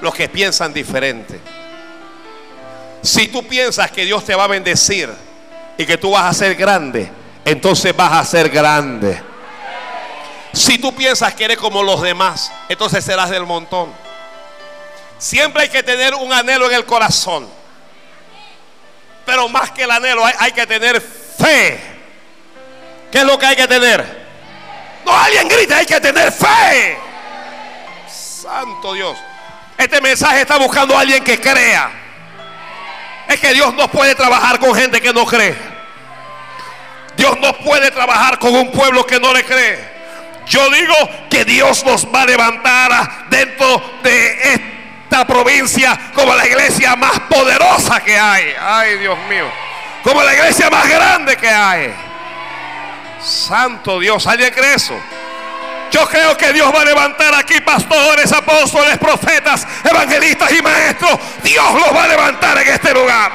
Los 0.00 0.14
que 0.14 0.28
piensan 0.28 0.72
diferente. 0.72 1.40
Si 3.02 3.26
tú 3.26 3.44
piensas 3.48 3.90
que 3.90 4.04
Dios 4.04 4.24
te 4.24 4.36
va 4.36 4.44
a 4.44 4.46
bendecir 4.46 5.12
y 5.76 5.84
que 5.84 5.98
tú 5.98 6.12
vas 6.12 6.30
a 6.30 6.32
ser 6.32 6.54
grande, 6.54 7.10
entonces 7.44 7.96
vas 7.96 8.12
a 8.12 8.24
ser 8.24 8.48
grande. 8.48 9.20
Si 10.52 10.78
tú 10.78 10.94
piensas 10.94 11.34
que 11.34 11.44
eres 11.44 11.56
como 11.56 11.82
los 11.82 12.00
demás, 12.02 12.52
entonces 12.68 13.04
serás 13.04 13.30
del 13.30 13.46
montón. 13.46 13.92
Siempre 15.18 15.62
hay 15.62 15.68
que 15.68 15.82
tener 15.82 16.14
un 16.14 16.32
anhelo 16.32 16.70
en 16.70 16.76
el 16.76 16.84
corazón. 16.84 17.61
Pero 19.24 19.48
más 19.48 19.70
que 19.70 19.84
el 19.84 19.90
anhelo 19.90 20.24
hay, 20.24 20.52
que 20.52 20.66
tener 20.66 21.00
fe. 21.00 21.80
¿Qué 23.10 23.18
es 23.18 23.24
lo 23.24 23.38
que 23.38 23.46
hay 23.46 23.56
que 23.56 23.68
tener? 23.68 24.22
No, 25.04 25.16
alguien 25.16 25.48
grita, 25.48 25.78
hay 25.78 25.86
que 25.86 26.00
tener 26.00 26.32
fe. 26.32 26.98
Santo 28.08 28.92
Dios. 28.94 29.16
Este 29.78 30.00
mensaje 30.00 30.42
está 30.42 30.58
buscando 30.58 30.96
a 30.96 31.00
alguien 31.00 31.22
que 31.22 31.40
crea. 31.40 31.90
Es 33.28 33.40
que 33.40 33.54
Dios 33.54 33.72
no 33.74 33.88
puede 33.88 34.14
trabajar 34.14 34.58
con 34.58 34.74
gente 34.74 35.00
que 35.00 35.12
no 35.12 35.24
cree. 35.24 35.56
Dios 37.16 37.38
no 37.40 37.52
puede 37.58 37.90
trabajar 37.90 38.38
con 38.38 38.54
un 38.54 38.70
pueblo 38.72 39.06
que 39.06 39.20
no 39.20 39.32
le 39.32 39.44
cree. 39.44 39.92
Yo 40.46 40.68
digo 40.70 40.94
que 41.30 41.44
Dios 41.44 41.84
nos 41.84 42.06
va 42.06 42.22
a 42.22 42.26
levantar 42.26 43.28
dentro 43.30 43.82
de 44.02 44.71
provincia 45.26 45.98
como 46.14 46.34
la 46.34 46.46
iglesia 46.46 46.96
más 46.96 47.20
poderosa 47.20 48.00
que 48.00 48.18
hay. 48.18 48.54
Ay, 48.60 48.98
Dios 48.98 49.18
mío. 49.28 49.50
Como 50.02 50.22
la 50.22 50.34
iglesia 50.34 50.68
más 50.70 50.88
grande 50.88 51.36
que 51.36 51.48
hay. 51.48 51.94
Santo 53.22 54.00
Dios, 54.00 54.26
¿alguien 54.26 54.52
cree 54.52 54.74
eso? 54.74 54.98
Yo 55.92 56.08
creo 56.08 56.36
que 56.36 56.52
Dios 56.52 56.74
va 56.74 56.80
a 56.80 56.84
levantar 56.84 57.34
aquí 57.34 57.60
pastores, 57.60 58.32
apóstoles, 58.32 58.98
profetas, 58.98 59.66
evangelistas 59.84 60.50
y 60.52 60.62
maestros. 60.62 61.18
Dios 61.44 61.74
los 61.74 61.94
va 61.94 62.04
a 62.04 62.08
levantar 62.08 62.58
en 62.58 62.68
este 62.68 62.94
lugar. 62.94 63.30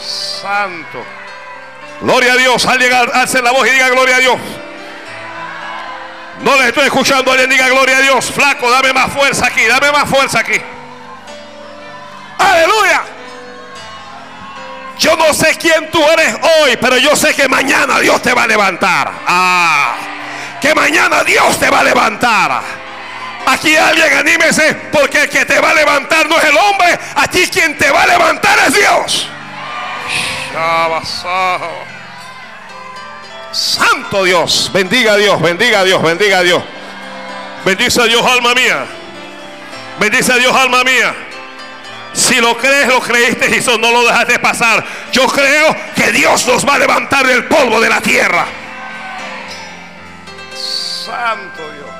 Santo. 0.00 1.04
Gloria 2.00 2.32
a 2.32 2.36
Dios. 2.36 2.66
Alguien 2.66 2.92
alce 2.92 3.40
la 3.40 3.52
voz 3.52 3.66
y 3.68 3.70
diga 3.70 3.88
gloria 3.90 4.16
a 4.16 4.18
Dios. 4.18 4.38
No 6.42 6.56
les 6.56 6.68
estoy 6.68 6.84
escuchando. 6.84 7.30
Alguien 7.30 7.50
diga 7.50 7.68
gloria 7.68 7.98
a 7.98 8.00
Dios. 8.00 8.30
Flaco, 8.30 8.70
dame 8.70 8.92
más 8.92 9.12
fuerza 9.12 9.46
aquí. 9.46 9.64
Dame 9.64 9.90
más 9.92 10.08
fuerza 10.08 10.40
aquí. 10.40 10.60
Aleluya. 12.38 13.02
Yo 14.98 15.16
no 15.16 15.32
sé 15.34 15.56
quién 15.56 15.90
tú 15.90 16.02
eres 16.10 16.34
hoy, 16.60 16.76
pero 16.80 16.96
yo 16.98 17.16
sé 17.16 17.34
que 17.34 17.48
mañana 17.48 17.98
Dios 17.98 18.20
te 18.22 18.32
va 18.32 18.44
a 18.44 18.46
levantar. 18.46 19.12
Ah 19.26 19.94
que 20.62 20.74
mañana 20.76 21.24
Dios 21.24 21.58
te 21.58 21.68
va 21.68 21.80
a 21.80 21.82
levantar. 21.82 22.62
Aquí 23.44 23.76
alguien 23.76 24.16
anímese 24.16 24.74
porque 24.92 25.22
el 25.22 25.28
que 25.28 25.44
te 25.44 25.58
va 25.60 25.70
a 25.70 25.74
levantar 25.74 26.28
no 26.28 26.38
es 26.38 26.44
el 26.44 26.56
hombre, 26.56 26.98
aquí 27.16 27.48
quien 27.48 27.76
te 27.76 27.90
va 27.90 28.04
a 28.04 28.06
levantar 28.06 28.56
es 28.68 28.74
Dios. 28.74 29.28
Santo 33.52 34.24
Dios, 34.24 34.70
bendiga 34.72 35.12
a 35.12 35.16
Dios, 35.16 35.40
bendiga 35.40 35.80
a 35.80 35.84
Dios, 35.84 36.02
bendiga 36.02 36.38
a 36.38 36.42
Dios. 36.42 36.62
Bendice 37.64 38.00
a 38.00 38.04
Dios, 38.04 38.24
alma 38.24 38.54
mía. 38.54 38.86
Bendice 40.00 40.32
a 40.32 40.36
Dios, 40.36 40.56
alma 40.56 40.82
mía. 40.82 41.14
Si 42.14 42.36
lo 42.40 42.56
crees, 42.56 42.88
lo 42.88 43.00
creíste 43.00 43.50
y 43.50 43.54
eso 43.54 43.78
no 43.78 43.90
lo 43.90 44.04
dejaste 44.04 44.38
pasar. 44.38 44.84
Yo 45.12 45.26
creo 45.26 45.76
que 45.94 46.12
Dios 46.12 46.46
nos 46.46 46.66
va 46.66 46.74
a 46.74 46.78
levantar 46.78 47.26
del 47.26 47.44
polvo 47.44 47.80
de 47.80 47.88
la 47.88 48.00
tierra. 48.00 48.46
Santo 50.54 51.70
Dios. 51.72 51.90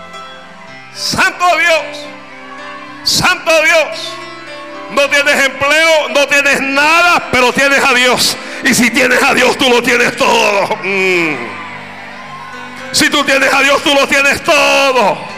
Santo 0.95 1.45
Dios. 1.59 2.07
Santo 3.05 3.51
Dios. 3.63 4.13
No 4.91 5.09
tienes 5.09 5.45
empleo, 5.47 6.09
no 6.11 6.27
tienes 6.29 6.61
nada, 6.61 7.29
pero 7.31 7.53
tienes 7.53 7.83
a 7.83 7.95
Dios. 7.95 8.37
Y 8.65 8.75
si 8.75 8.91
tienes 8.91 9.23
a 9.23 9.35
Dios, 9.35 9.57
tú 9.59 9.69
lo 9.69 9.83
tienes 9.83 10.17
todo. 10.17 10.77
Mm. 10.83 11.35
Si 12.93 13.09
tú 13.09 13.25
tienes 13.25 13.53
a 13.53 13.61
Dios, 13.63 13.83
tú 13.83 13.95
lo 13.95 14.07
tienes 14.07 14.43
todo. 14.43 15.33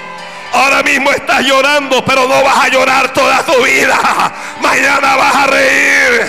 Ahora 0.52 0.83
mismo 0.83 1.11
estás 1.11 1.43
llorando, 1.43 2.04
pero 2.04 2.28
no 2.28 2.43
vas 2.43 2.64
a 2.64 2.69
llorar 2.69 3.12
toda 3.12 3.45
tu 3.45 3.62
vida. 3.64 3.99
Mañana 4.61 5.16
vas 5.16 5.35
a 5.35 5.47
reír. 5.47 6.26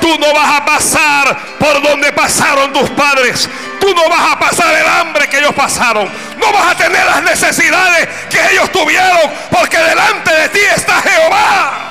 Tú 0.00 0.16
no 0.18 0.32
vas 0.32 0.60
a 0.60 0.64
pasar 0.64 1.36
por 1.58 1.82
donde 1.82 2.12
pasaron 2.12 2.72
tus 2.72 2.88
padres. 2.90 3.48
Tú 3.80 3.94
no 3.94 4.08
vas 4.08 4.32
a 4.32 4.38
pasar 4.38 4.74
el 4.74 4.86
hambre 4.86 5.28
que 5.28 5.38
ellos 5.38 5.54
pasaron. 5.54 6.08
No 6.38 6.52
vas 6.52 6.72
a 6.72 6.76
tener 6.76 7.04
las 7.04 7.22
necesidades 7.22 8.08
que 8.30 8.38
ellos 8.52 8.70
tuvieron. 8.72 9.30
Porque 9.50 9.78
delante 9.78 10.32
de 10.32 10.48
ti 10.50 10.60
está 10.74 11.02
Jehová. 11.02 11.82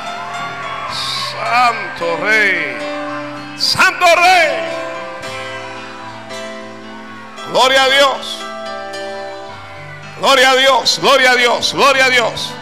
Santo 1.32 2.18
Rey. 2.24 2.85
Santo 3.58 4.06
Rey. 4.06 4.52
Gloria 7.52 7.84
a 7.84 7.90
Dios. 7.90 8.38
Gloria 10.20 10.52
a 10.52 10.56
Dios. 10.56 11.00
Gloria 11.02 11.32
a 11.32 11.36
Dios. 11.36 11.74
Gloria 11.74 12.06
a 12.06 12.10
Dios. 12.10 12.54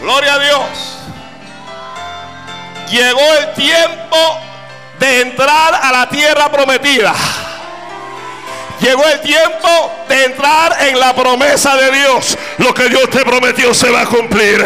Gloria 0.00 0.34
a 0.34 0.38
Dios 0.38 0.96
llegó 2.90 3.34
el 3.34 3.52
tiempo 3.54 4.40
de 4.98 5.20
entrar 5.20 5.74
a 5.74 5.92
la 5.92 6.08
tierra 6.08 6.50
prometida. 6.50 7.14
Llegó 8.80 9.04
el 9.04 9.20
tiempo 9.20 9.92
de 10.08 10.24
entrar 10.24 10.76
en 10.82 11.00
la 11.00 11.14
promesa 11.14 11.76
de 11.76 11.90
Dios. 11.90 12.36
Lo 12.58 12.74
que 12.74 12.88
Dios 12.88 13.08
te 13.10 13.24
prometió 13.24 13.72
se 13.74 13.90
va 13.90 14.02
a 14.02 14.06
cumplir. 14.06 14.64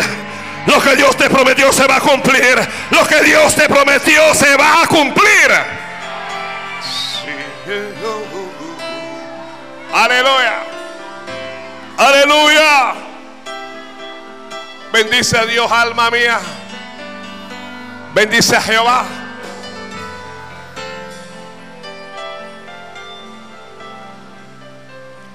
Lo 0.66 0.80
que 0.80 0.96
Dios 0.96 1.16
te 1.16 1.28
prometió 1.30 1.72
se 1.72 1.86
va 1.86 1.96
a 1.96 2.00
cumplir. 2.00 2.68
Lo 2.90 3.06
que 3.06 3.22
Dios 3.22 3.54
te 3.54 3.68
prometió 3.68 4.34
se 4.34 4.56
va 4.56 4.82
a 4.82 4.86
cumplir. 4.86 5.50
Aleluya. 9.92 10.62
Aleluya. 11.96 12.94
Bendice 14.92 15.38
a 15.38 15.46
Dios, 15.46 15.70
alma 15.70 16.10
mía. 16.10 16.40
Bendice 18.14 18.56
a 18.56 18.60
Jehová. 18.60 19.04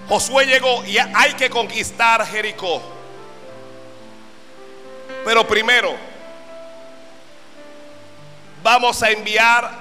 Josué 0.08 0.46
llegó 0.46 0.86
y 0.86 0.98
hay 0.98 1.34
que 1.34 1.50
conquistar 1.50 2.26
Jericó. 2.28 2.95
Pero 5.26 5.46
primero 5.48 5.96
vamos 8.62 9.02
a 9.02 9.10
enviar 9.10 9.72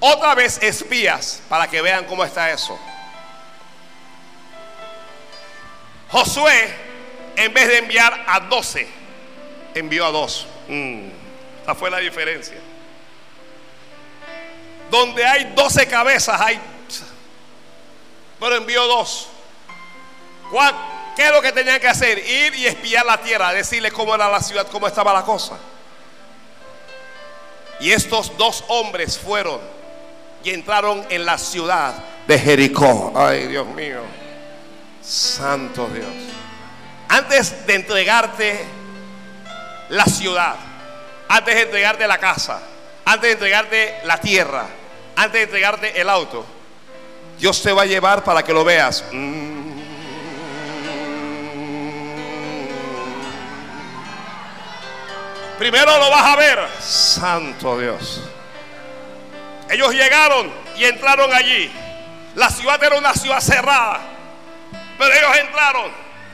otra 0.00 0.34
vez 0.34 0.58
espías 0.62 1.42
para 1.50 1.68
que 1.68 1.82
vean 1.82 2.06
cómo 2.06 2.24
está 2.24 2.50
eso. 2.50 2.78
Josué, 6.08 6.74
en 7.36 7.52
vez 7.52 7.68
de 7.68 7.78
enviar 7.78 8.24
a 8.26 8.40
doce, 8.40 8.88
envió 9.74 10.06
a 10.06 10.10
dos. 10.10 10.46
Mm. 10.66 11.08
Esa 11.62 11.74
fue 11.74 11.90
la 11.90 11.98
diferencia. 11.98 12.56
Donde 14.90 15.24
hay 15.24 15.52
doce 15.54 15.86
cabezas, 15.86 16.40
hay. 16.40 16.58
Pero 18.40 18.56
envió 18.56 18.86
dos. 18.86 19.28
¿Qué 21.16 21.26
es 21.26 21.32
lo 21.32 21.42
que 21.42 21.52
tenían 21.52 21.80
que 21.80 21.88
hacer? 21.88 22.18
Ir 22.18 22.54
y 22.54 22.66
espiar 22.66 23.04
la 23.04 23.18
tierra, 23.18 23.52
decirle 23.52 23.90
cómo 23.90 24.14
era 24.14 24.28
la 24.28 24.40
ciudad, 24.40 24.66
cómo 24.68 24.86
estaba 24.86 25.12
la 25.12 25.22
cosa. 25.22 25.58
Y 27.80 27.92
estos 27.92 28.36
dos 28.38 28.64
hombres 28.68 29.18
fueron 29.18 29.60
y 30.44 30.50
entraron 30.50 31.04
en 31.10 31.26
la 31.26 31.36
ciudad 31.36 31.94
de 32.26 32.38
Jericó. 32.38 33.12
Ay, 33.14 33.48
Dios 33.48 33.66
mío. 33.66 34.00
Santo 35.02 35.88
Dios. 35.88 36.06
Antes 37.08 37.66
de 37.66 37.74
entregarte 37.74 38.64
la 39.90 40.04
ciudad, 40.04 40.56
antes 41.28 41.54
de 41.54 41.62
entregarte 41.62 42.06
la 42.06 42.18
casa, 42.18 42.60
antes 43.04 43.22
de 43.22 43.32
entregarte 43.32 43.94
la 44.04 44.18
tierra, 44.18 44.66
antes 45.16 45.32
de 45.32 45.42
entregarte 45.42 46.00
el 46.00 46.08
auto, 46.08 46.46
Dios 47.38 47.60
te 47.60 47.72
va 47.72 47.82
a 47.82 47.86
llevar 47.86 48.22
para 48.22 48.42
que 48.42 48.52
lo 48.52 48.64
veas. 48.64 49.04
Mm. 49.12 49.61
Primero 55.58 55.98
lo 55.98 56.10
vas 56.10 56.24
a 56.24 56.36
ver, 56.36 56.58
Santo 56.80 57.78
Dios. 57.78 58.22
Ellos 59.70 59.92
llegaron 59.94 60.52
y 60.76 60.84
entraron 60.84 61.32
allí. 61.32 61.70
La 62.34 62.50
ciudad 62.50 62.82
era 62.82 62.96
una 62.96 63.14
ciudad 63.14 63.40
cerrada, 63.40 64.00
pero 64.98 65.14
ellos 65.14 65.36
entraron. 65.38 65.90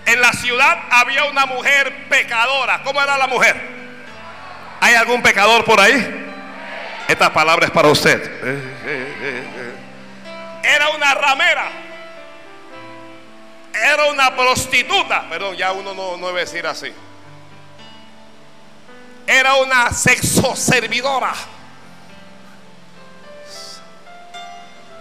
En 0.07 0.21
la 0.21 0.33
ciudad 0.33 0.79
había 0.91 1.25
una 1.25 1.45
mujer 1.45 2.09
pecadora. 2.09 2.83
¿Cómo 2.83 3.03
era 3.03 3.19
la 3.19 3.27
mujer? 3.27 3.61
¿Hay 4.81 4.95
algún 4.95 5.23
pecador 5.23 5.65
por 5.65 5.79
ahí? 5.79 6.27
Esta 7.09 7.33
palabra 7.33 7.67
es 7.67 7.73
para 7.73 7.89
usted. 7.89 8.23
Era 10.63 10.89
una 10.91 11.15
ramera. 11.15 11.69
Era 13.75 14.07
una 14.07 14.35
prostituta. 14.35 15.27
Pero 15.29 15.53
ya 15.53 15.73
uno 15.73 15.95
no, 15.95 16.17
no 16.17 16.29
debe 16.29 16.41
decir 16.41 16.67
así. 16.67 16.93
Era 19.31 19.57
una 19.57 19.93
sexo 19.93 20.57
servidora. 20.57 21.35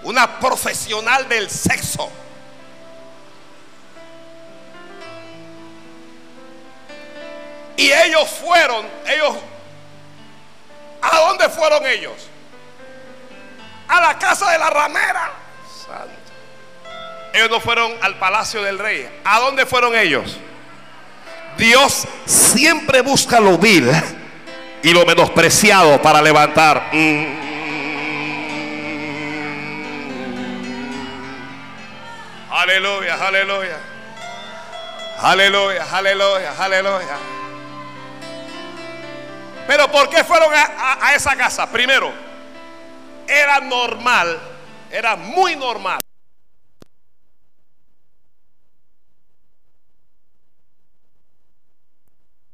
Una 0.04 0.38
profesional 0.38 1.30
del 1.30 1.50
sexo. 1.50 2.12
Y 7.78 7.90
ellos 7.90 8.30
fueron, 8.30 8.86
ellos 9.06 9.38
¿A 11.02 11.18
dónde 11.20 11.48
fueron 11.48 11.86
ellos? 11.86 12.28
A 13.88 14.02
la 14.02 14.20
casa 14.20 14.52
de 14.52 14.60
la 14.60 14.70
ramera. 14.70 15.32
Santo. 15.86 16.12
Ellos 17.34 17.50
no 17.50 17.62
fueron 17.62 17.94
al 18.02 18.20
palacio 18.20 18.62
del 18.62 18.78
rey. 18.78 19.10
¿A 19.24 19.40
dónde 19.40 19.66
fueron 19.66 19.96
ellos? 19.96 20.36
Dios 21.58 22.06
siempre 22.26 23.00
busca 23.00 23.40
lo 23.40 23.58
vil 23.58 23.90
y 24.88 24.94
lo 24.94 25.06
menospreciado 25.06 26.02
para 26.02 26.22
levantar. 26.22 26.90
Aleluya, 32.50 33.16
aleluya. 33.16 33.80
Aleluya, 35.20 35.86
aleluya, 35.92 36.54
aleluya. 36.58 37.18
Pero 39.68 39.92
¿por 39.92 40.08
qué 40.10 40.24
fueron 40.24 40.54
a, 40.54 41.14
esa 41.14 41.36
casa? 41.36 41.70
Primero, 41.70 42.14
era 43.28 43.60
normal, 43.60 44.40
era 44.90 45.18
muy 45.18 45.58
normal. 45.58 46.00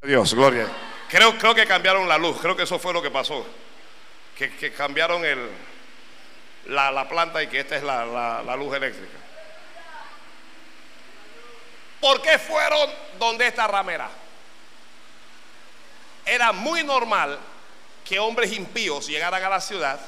Dios, 0.02 0.34
gloria. 0.34 0.83
Creo, 1.14 1.38
creo 1.38 1.54
que 1.54 1.64
cambiaron 1.64 2.08
la 2.08 2.18
luz, 2.18 2.38
creo 2.40 2.56
que 2.56 2.64
eso 2.64 2.76
fue 2.76 2.92
lo 2.92 3.00
que 3.00 3.08
pasó. 3.08 3.46
Que, 4.36 4.72
cambiaron 4.72 5.22
la, 6.66 7.08
planta 7.08 7.40
y 7.40 7.46
que 7.46 7.60
esta 7.60 7.76
es 7.76 7.84
la 7.84 8.56
luz 8.58 8.74
eléctrica. 8.74 9.16
¿Por 12.00 12.20
qué 12.20 12.36
fueron 12.36 12.90
donde 13.20 13.46
esta 13.46 13.68
ramera? 13.68 14.10
era 16.26 16.50
muy 16.50 16.82
normal 16.82 17.38
que 18.04 18.18
hombres 18.18 18.52
impíos 18.52 19.06
llegaran 19.06 19.40
a 19.44 19.48
la 19.48 19.60
ciudad 19.60 20.00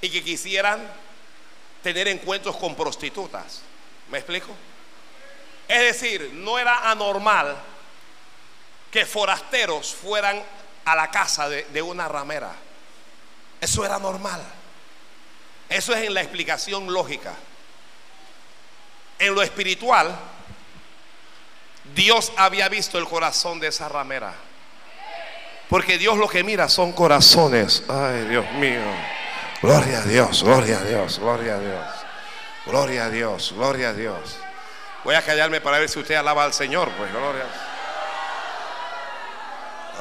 y 0.00 0.08
que 0.08 0.24
quisieran 0.24 0.80
tener 1.82 2.08
encuentros 2.08 2.56
con 2.56 2.74
prostitutas. 2.74 3.60
¿Me 4.08 4.16
explico? 4.16 4.54
Es 5.68 5.80
decir, 5.80 6.30
no 6.32 6.58
era 6.58 6.90
anormal 6.90 7.54
que 8.92 9.06
forasteros 9.06 9.94
fueran 9.94 10.40
a 10.84 10.94
la 10.94 11.10
casa 11.10 11.48
de, 11.48 11.82
una 11.82 12.06
ramera. 12.06 12.52
Eso 13.60 13.84
era 13.84 13.98
normal. 13.98 14.40
Eso 15.68 15.94
es 15.94 16.06
en 16.06 16.12
la 16.12 16.20
explicación 16.20 16.92
lógica. 16.92 17.32
En 19.18 19.34
lo 19.34 19.40
espiritual, 19.40 20.14
Dios 21.94 22.32
había 22.36 22.68
visto 22.68 22.98
el 22.98 23.06
corazón 23.06 23.58
de 23.58 23.68
esa 23.68 23.88
ramera. 23.88 24.34
Porque 25.70 25.96
Dios 25.96 26.18
lo 26.18 26.28
que 26.28 26.44
mira 26.44 26.68
son 26.68 26.92
corazones. 26.92 27.84
Ay, 27.88 28.26
Dios 28.28 28.44
mío. 28.52 28.82
Gloria 29.62 30.00
a 30.00 30.02
Dios, 30.02 30.42
gloria 30.42 30.78
a 30.80 30.84
Dios, 30.84 31.18
gloria 31.18 31.54
a 31.54 31.60
Dios. 31.60 31.86
Gloria 32.66 33.04
a 33.06 33.10
Dios, 33.10 33.52
gloria 33.56 33.88
a 33.88 33.94
Dios. 33.94 34.36
Voy 35.02 35.14
a 35.14 35.22
callarme 35.22 35.62
para 35.62 35.78
ver 35.78 35.88
si 35.88 35.98
usted 35.98 36.16
alaba 36.16 36.44
al 36.44 36.52
Señor, 36.52 36.90
pues 36.98 37.10
gloria. 37.10 37.71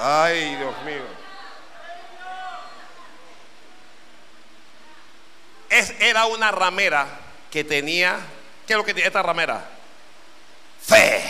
Ay, 0.04 0.56
Dios 0.56 0.74
mío. 0.84 1.04
Es, 5.70 5.94
era 6.00 6.26
una 6.26 6.50
ramera 6.50 7.08
que 7.52 7.64
tenía, 7.64 8.20
¿qué 8.66 8.74
es 8.74 8.78
lo 8.78 8.84
que 8.84 8.96
tiene 8.96 9.08
esta 9.08 9.22
ramera? 9.22 9.64
Fe. 10.82 11.24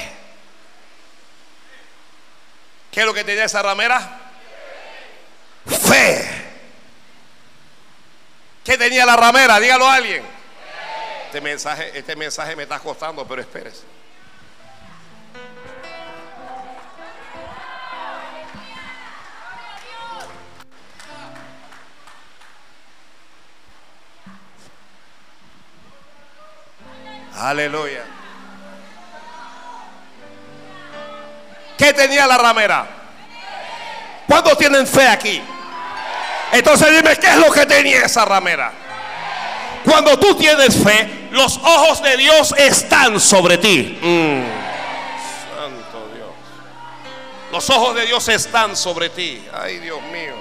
¿Qué 2.91 3.01
es 3.01 3.05
lo 3.05 3.13
que 3.13 3.25
tenía 3.25 3.43
esa 3.43 3.61
ramera? 3.61 4.19
Fe. 5.67 6.29
¿Qué 8.63 8.77
tenía 8.77 9.05
la 9.05 9.17
ramera? 9.17 9.59
Dígalo 9.59 9.85
a 9.85 9.95
alguien. 9.95 10.23
Este 11.25 11.41
mensaje, 11.41 11.91
este 11.97 12.15
mensaje 12.15 12.55
me 12.55 12.63
está 12.63 12.79
costando, 12.79 13.27
pero 13.27 13.41
espérese. 13.41 14.00
Aleluya. 27.41 28.03
¿Qué 31.75 31.91
tenía 31.93 32.27
la 32.27 32.37
ramera? 32.37 32.87
¿Cuántos 34.27 34.55
tienen 34.59 34.85
fe 34.85 35.07
aquí? 35.07 35.41
Entonces 36.51 36.95
dime, 36.95 37.17
¿qué 37.17 37.27
es 37.27 37.37
lo 37.37 37.51
que 37.51 37.65
tenía 37.65 38.05
esa 38.05 38.25
ramera? 38.25 38.71
Cuando 39.83 40.19
tú 40.19 40.35
tienes 40.35 40.83
fe, 40.83 41.29
los 41.31 41.57
ojos 41.57 42.03
de 42.03 42.15
Dios 42.17 42.53
están 42.59 43.19
sobre 43.19 43.57
ti. 43.57 43.97
Mm. 43.99 44.43
Santo 45.55 46.09
Dios. 46.13 46.29
Los 47.51 47.69
ojos 47.71 47.95
de 47.95 48.05
Dios 48.05 48.27
están 48.27 48.75
sobre 48.77 49.09
ti. 49.09 49.43
Ay, 49.51 49.79
Dios 49.79 49.99
mío. 50.03 50.35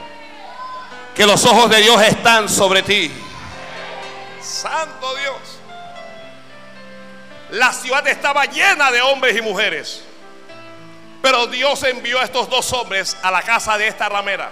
Que 1.15 1.25
los 1.25 1.43
ojos 1.47 1.71
de 1.71 1.79
Dios 1.79 2.03
están 2.03 2.47
sobre 2.47 2.83
ti. 2.83 3.11
Santo 4.43 5.15
Dios. 5.15 5.61
La 7.53 7.73
ciudad 7.73 8.07
estaba 8.07 8.45
llena 8.47 8.91
de 8.91 9.03
hombres 9.03 9.37
y 9.37 9.43
mujeres. 9.43 10.05
Pero 11.23 11.47
Dios 11.47 11.83
envió 11.85 12.21
a 12.21 12.25
estos 12.25 12.49
dos 12.49 12.73
hombres 12.73 13.17
a 13.23 13.31
la 13.31 13.43
casa 13.43 13.77
de 13.77 13.89
esta 13.89 14.09
ramera. 14.09 14.51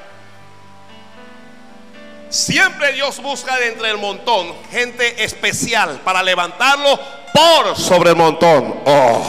Siempre 2.29 2.93
Dios 2.93 3.21
busca 3.23 3.57
de 3.57 3.69
entre 3.69 3.91
el 3.91 3.97
montón 3.97 4.55
gente 4.71 5.25
especial 5.25 6.01
para 6.05 6.23
levantarlo 6.23 7.01
por 7.33 7.77
sobre 7.77 8.11
el 8.11 8.17
montón. 8.17 8.83
Oh. 8.85 9.25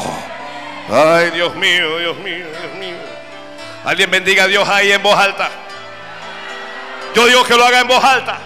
Ay, 0.91 1.31
Dios 1.31 1.55
mío, 1.55 1.97
Dios 1.99 2.17
mío, 2.17 2.45
Dios 2.47 2.73
mío. 2.77 2.97
Alguien 3.85 4.11
bendiga 4.11 4.43
a 4.43 4.47
Dios 4.47 4.67
ahí 4.67 4.91
en 4.91 5.01
voz 5.01 5.17
alta. 5.17 5.49
Yo 7.15 7.25
digo 7.25 7.43
que 7.45 7.55
lo 7.55 7.65
haga 7.65 7.79
en 7.79 7.87
voz 7.87 8.03
alta. 8.03 8.37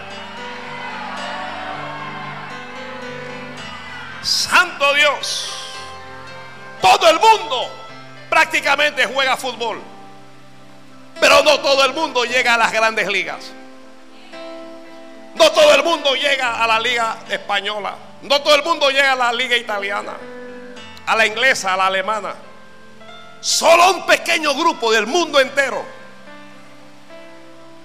Santo 4.24 4.94
Dios. 4.94 5.50
Todo 6.82 7.10
el 7.10 7.20
mundo 7.20 7.70
prácticamente 8.30 9.06
juega 9.06 9.38
fútbol. 9.38 9.82
Pero 11.20 11.44
no 11.44 11.60
todo 11.60 11.86
el 11.86 11.94
mundo 11.94 12.26
llega 12.26 12.56
a 12.56 12.58
las 12.58 12.72
grandes 12.72 13.08
ligas. 13.08 13.52
No 15.36 15.52
todo 15.52 15.74
el 15.74 15.84
mundo 15.84 16.16
llega 16.16 16.64
a 16.64 16.68
la 16.68 16.80
liga 16.80 17.18
española. 17.30 17.96
No 18.22 18.42
todo 18.42 18.56
el 18.56 18.64
mundo 18.64 18.90
llega 18.90 19.14
a 19.14 19.16
la 19.16 19.34
liga 19.34 19.58
italiana, 19.58 20.14
a 21.06 21.16
la 21.16 21.26
inglesa, 21.26 21.74
a 21.74 21.78
la 21.78 21.88
alemana. 21.88 22.36
Solo 23.42 23.92
un 23.92 24.06
pequeño 24.06 24.54
grupo 24.54 24.92
del 24.92 25.06
mundo 25.06 25.40
entero 25.40 25.84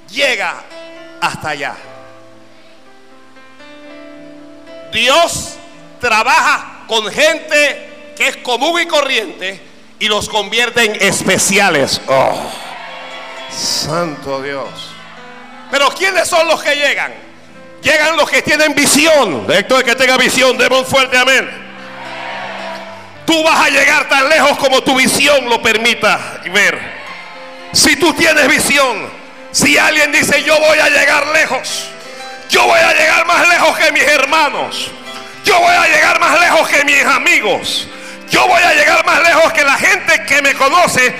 llega 0.08 0.62
hasta 1.20 1.48
allá. 1.50 1.74
Dios 4.92 5.58
trabaja 6.00 6.84
con 6.86 7.10
gente 7.10 8.12
que 8.16 8.28
es 8.28 8.36
común 8.38 8.80
y 8.80 8.86
corriente 8.86 9.60
y 9.98 10.08
los 10.08 10.28
convierte 10.28 10.84
en 10.84 11.02
especiales. 11.02 12.00
Oh, 12.06 12.50
santo 13.50 14.42
Dios. 14.42 14.68
Pero 15.70 15.90
¿quiénes 15.90 16.28
son 16.28 16.46
los 16.48 16.62
que 16.62 16.74
llegan? 16.74 17.12
Llegan 17.82 18.16
los 18.16 18.28
que 18.28 18.42
tienen 18.42 18.74
visión. 18.74 19.46
Héctor, 19.48 19.84
que 19.84 19.94
tenga 19.94 20.16
visión, 20.16 20.56
demos 20.56 20.86
fuerte 20.86 21.16
amén. 21.16 21.68
Tú 23.26 23.42
vas 23.42 23.66
a 23.66 23.68
llegar 23.68 24.08
tan 24.08 24.28
lejos 24.28 24.56
como 24.56 24.82
tu 24.82 24.96
visión 24.96 25.48
lo 25.48 25.60
permita 25.60 26.40
ver. 26.50 26.78
Si 27.72 27.96
tú 27.96 28.14
tienes 28.14 28.48
visión, 28.48 29.10
si 29.52 29.76
alguien 29.76 30.10
dice 30.10 30.42
yo 30.42 30.58
voy 30.58 30.78
a 30.78 30.88
llegar 30.88 31.26
lejos, 31.28 31.84
yo 32.48 32.64
voy 32.64 32.80
a 32.80 32.94
llegar 32.94 33.26
más 33.26 33.46
lejos 33.46 33.76
que 33.76 33.92
mis 33.92 34.02
hermanos, 34.02 34.90
yo 35.44 35.58
voy 35.58 35.74
a 35.74 35.86
llegar 35.86 36.20
más 36.20 36.40
lejos 36.40 36.68
que 36.68 36.84
mis 36.84 37.04
amigos, 37.04 37.88
yo 38.30 38.46
voy 38.46 38.62
a 38.62 38.74
llegar 38.74 39.04
más 39.04 39.22
lejos 39.22 39.52
que 39.52 39.64
la 39.64 39.74
gente 39.74 40.24
que 40.26 40.42
me 40.42 40.54
conoce. 40.54 41.14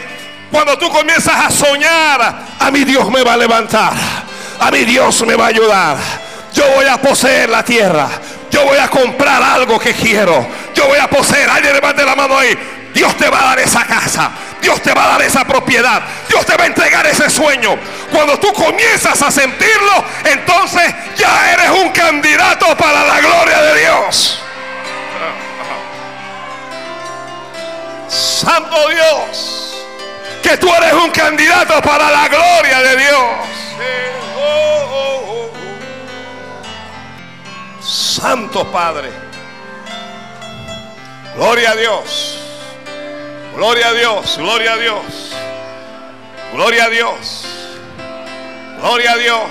Cuando 0.51 0.79
tú 0.79 0.89
comienzas 0.91 1.35
a 1.35 1.51
soñar, 1.51 2.47
a 2.59 2.71
mi 2.71 2.85
Dios 2.85 3.11
me 3.11 3.23
va 3.23 3.35
a 3.35 3.37
levantar, 3.37 3.93
a 4.59 4.71
mi 4.71 4.85
Dios 4.85 5.27
me 5.27 5.35
va 5.35 5.47
a 5.47 5.49
ayudar. 5.49 5.97
Yo 6.55 6.65
voy 6.75 6.87
a 6.87 7.01
poseer 7.01 7.49
la 7.49 7.63
tierra. 7.63 8.09
Yo 8.51 8.65
voy 8.65 8.79
a 8.79 8.89
comprar 8.89 9.43
algo 9.43 9.79
que 9.79 9.95
quiero. 9.95 10.47
Yo 10.75 10.87
voy 10.87 10.99
a 10.99 11.09
poseer. 11.09 11.49
Alguien 11.49 11.75
levante 11.75 12.05
la 12.05 12.17
mano 12.17 12.39
ahí. 12.39 12.57
Dios 12.95 13.17
te 13.17 13.29
va 13.29 13.43
a 13.43 13.45
dar 13.47 13.61
esa 13.61 13.85
casa. 13.85 14.31
Dios 14.61 14.83
te 14.83 14.93
va 14.93 15.05
a 15.05 15.09
dar 15.09 15.23
esa 15.23 15.45
propiedad. 15.45 16.03
Dios 16.29 16.45
te 16.45 16.57
va 16.57 16.65
a 16.65 16.67
entregar 16.67 17.07
ese 17.07 17.31
sueño. 17.31 17.77
Cuando 18.13 18.39
tú 18.39 18.53
comienzas 18.53 19.21
a 19.23 19.31
sentirlo, 19.31 20.05
entonces 20.25 20.95
ya 21.17 21.53
eres 21.53 21.71
un 21.71 21.91
candidato 21.91 22.77
para 22.77 23.05
la 23.05 23.21
gloria 23.21 23.63
de 23.63 23.81
Dios. 23.81 24.43
Santo 28.09 28.89
Dios, 28.89 29.85
que 30.43 30.57
tú 30.57 30.73
eres 30.75 30.93
un 30.95 31.11
candidato 31.11 31.81
para 31.83 32.11
la 32.11 32.29
gloria 32.29 32.81
de 32.81 32.97
Dios. 32.97 33.59
Santo 37.81 38.65
Padre. 38.73 39.11
Gloria 41.37 41.71
a 41.71 41.77
Dios. 41.77 42.48
Gloria 43.59 43.89
a 43.89 43.93
Dios. 43.93 44.39
Gloria 44.39 44.73
a 44.75 44.77
Dios. 44.77 45.33
Gloria 46.53 46.85
a 46.85 46.89
Dios. 46.89 47.45
Gloria 48.81 49.13
a 49.13 49.17
Dios. 49.17 49.51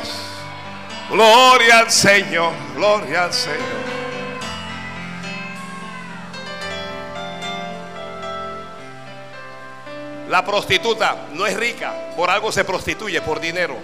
Gloria 1.10 1.80
al 1.80 1.92
Señor. 1.92 2.54
Gloria 2.74 3.26
al 3.26 3.34
Señor. 3.34 3.60
La 10.30 10.46
prostituta 10.46 11.28
no 11.34 11.46
es 11.46 11.58
rica, 11.58 12.14
por 12.16 12.30
algo 12.30 12.54
se 12.54 12.64
prostituye, 12.64 13.22
por 13.22 13.42
dinero. 13.42 13.76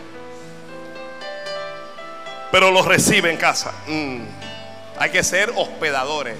Pero 2.49 2.71
lo 2.71 2.81
recibe 2.81 3.29
en 3.29 3.35
casa. 3.35 3.73
Mm. 3.87 4.21
Hay 4.99 5.09
que 5.11 5.21
ser 5.21 5.51
hospedadores. 5.53 6.37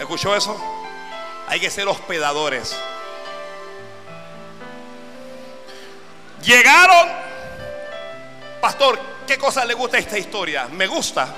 ¿Escuchó 0.00 0.34
eso? 0.34 0.60
Hay 1.48 1.60
que 1.60 1.70
ser 1.70 1.86
hospedadores. 1.88 2.76
Llegaron, 6.42 7.08
pastor, 8.60 8.98
¿qué 9.26 9.38
cosa 9.38 9.64
le 9.64 9.74
gusta 9.74 9.98
esta 9.98 10.18
historia? 10.18 10.68
Me 10.70 10.86
gusta 10.86 11.28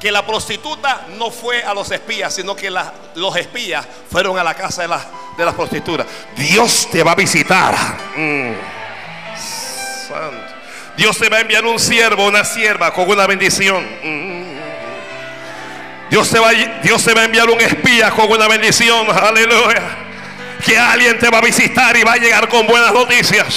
que 0.00 0.10
la 0.10 0.26
prostituta 0.26 1.06
no 1.16 1.30
fue 1.30 1.62
a 1.62 1.72
los 1.72 1.90
espías, 1.90 2.34
sino 2.34 2.56
que 2.56 2.70
los 3.14 3.36
espías 3.36 3.86
fueron 4.10 4.36
a 4.38 4.42
la 4.42 4.54
casa 4.54 4.82
de, 4.82 4.88
las 4.88 5.54
prostitutas. 5.54 6.06
Dios 6.34 6.88
te 6.90 7.02
va 7.04 7.12
a 7.12 7.14
visitar. 7.14 7.74
Mm. 8.16 8.54
Santo. 10.08 10.54
Dios 10.96 11.16
te 11.16 11.28
va 11.28 11.38
a 11.38 11.40
enviar 11.40 11.64
un 11.64 11.78
siervo, 11.78 12.26
una 12.26 12.44
sierva 12.44 12.92
con 12.92 13.08
una 13.08 13.26
bendición. 13.26 13.86
Dios 16.12 16.28
te 16.28 16.38
va 17.14 17.22
a 17.22 17.24
enviar 17.24 17.48
un 17.48 17.58
espía 17.58 18.10
con 18.10 18.30
una 18.30 18.46
bendición. 18.46 19.06
Aleluya. 19.10 19.96
Que 20.62 20.78
alguien 20.78 21.18
te 21.18 21.30
va 21.30 21.38
a 21.38 21.40
visitar 21.40 21.96
y 21.96 22.02
va 22.02 22.12
a 22.12 22.16
llegar 22.18 22.50
con 22.50 22.66
buenas 22.66 22.92
noticias. 22.92 23.54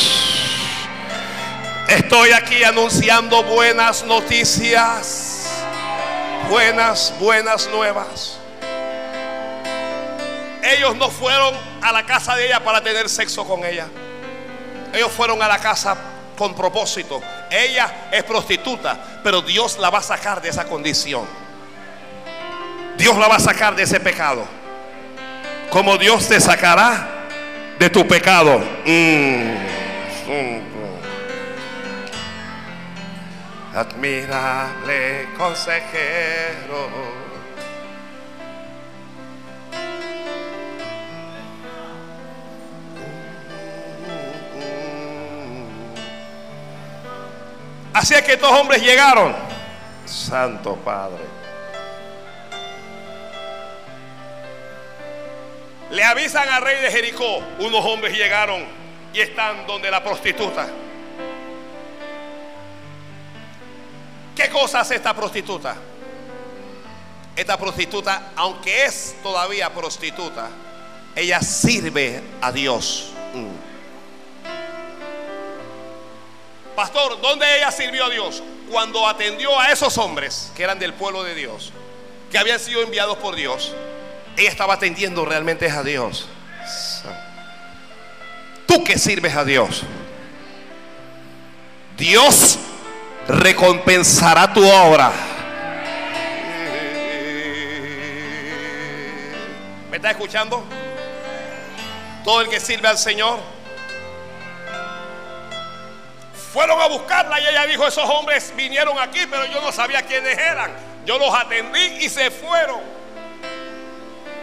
Estoy 1.90 2.32
aquí 2.32 2.64
anunciando 2.64 3.44
buenas 3.44 4.06
noticias. 4.06 5.50
Buenas, 6.50 7.14
buenas 7.20 7.68
nuevas. 7.68 8.38
Ellos 10.64 10.96
no 10.96 11.10
fueron 11.10 11.54
a 11.82 11.92
la 11.92 12.06
casa 12.06 12.38
de 12.38 12.46
ella 12.46 12.64
para 12.64 12.82
tener 12.82 13.10
sexo 13.10 13.46
con 13.46 13.66
ella. 13.66 13.88
Ellos 14.94 15.12
fueron 15.12 15.42
a 15.42 15.50
la 15.50 15.60
casa 15.60 15.98
con 16.38 16.56
propósito. 16.56 17.22
Ella 17.52 18.08
es 18.14 18.24
prostituta, 18.24 18.98
pero 19.22 19.42
Dios 19.42 19.78
la 19.78 19.90
va 19.90 20.00
a 20.00 20.04
sacar 20.04 20.42
de 20.42 20.48
esa 20.48 20.64
condición. 20.64 21.45
Dios 22.98 23.18
la 23.18 23.28
va 23.28 23.36
a 23.36 23.40
sacar 23.40 23.76
de 23.76 23.84
ese 23.84 24.00
pecado. 24.00 24.46
Como 25.70 25.98
Dios 25.98 26.28
te 26.28 26.40
sacará 26.40 27.08
de 27.78 27.90
tu 27.90 28.08
pecado. 28.08 28.60
Mm. 28.86 29.56
Admirable 33.76 35.28
consejero. 35.38 36.90
Así 47.94 48.14
es 48.14 48.22
que 48.24 48.34
estos 48.34 48.52
hombres 48.52 48.82
llegaron. 48.82 49.36
Santo 50.06 50.76
Padre. 50.76 51.35
Le 55.96 56.04
avisan 56.04 56.50
al 56.50 56.62
rey 56.62 56.82
de 56.82 56.92
Jericó. 56.92 57.42
Unos 57.60 57.86
hombres 57.86 58.18
llegaron 58.18 58.66
y 59.14 59.22
están 59.22 59.66
donde 59.66 59.90
la 59.90 60.04
prostituta. 60.04 60.68
¿Qué 64.36 64.50
cosa 64.50 64.82
hace 64.82 64.96
esta 64.96 65.14
prostituta? 65.14 65.78
Esta 67.34 67.58
prostituta, 67.58 68.34
aunque 68.36 68.84
es 68.84 69.16
todavía 69.24 69.74
prostituta, 69.74 70.50
ella 71.16 71.40
sirve 71.40 72.22
a 72.42 72.52
Dios. 72.52 73.12
Mm. 73.34 73.56
Pastor, 76.76 77.22
¿dónde 77.22 77.58
ella 77.58 77.72
sirvió 77.72 78.04
a 78.04 78.10
Dios? 78.10 78.44
Cuando 78.70 79.08
atendió 79.08 79.58
a 79.58 79.72
esos 79.72 79.98
hombres 79.98 80.52
que 80.58 80.64
eran 80.64 80.78
del 80.78 80.94
pueblo 80.94 81.24
de 81.24 81.36
Dios, 81.36 81.72
que 82.30 82.38
habían 82.38 82.60
sido 82.60 82.82
enviados 82.82 83.18
por 83.20 83.38
Dios, 83.38 83.74
ella 84.38 84.50
estaba 84.50 84.76
atendiendo 84.76 85.26
realmente 85.26 85.70
a 85.70 85.84
Dios. 85.84 86.28
Tú 88.66 88.84
que 88.84 88.98
sirves 88.98 89.36
a 89.36 89.46
Dios, 89.46 89.84
Dios 91.98 92.60
recompensará 93.28 94.52
tu 94.54 94.68
obra. 94.68 95.12
¿Me 99.90 99.98
está 99.98 100.12
escuchando? 100.12 100.64
Todo 102.24 102.42
el 102.42 102.50
que 102.50 102.60
sirve 102.60 102.88
al 102.88 102.98
Señor. 102.98 103.40
Fueron 106.52 106.82
a 106.82 106.88
buscarla 106.88 107.40
y 107.40 107.48
ella 107.48 107.66
dijo, 107.66 107.86
esos 107.88 108.10
hombres 108.10 108.54
vinieron 108.56 108.98
aquí, 109.00 109.20
pero 109.30 109.46
yo 109.46 109.62
no 109.62 109.72
sabía 109.72 110.02
quiénes 110.02 110.38
eran. 110.38 110.72
Yo 111.06 111.18
los 111.18 111.34
atendí 111.34 111.80
y 112.02 112.10
se 112.10 112.32
fueron. 112.32 113.05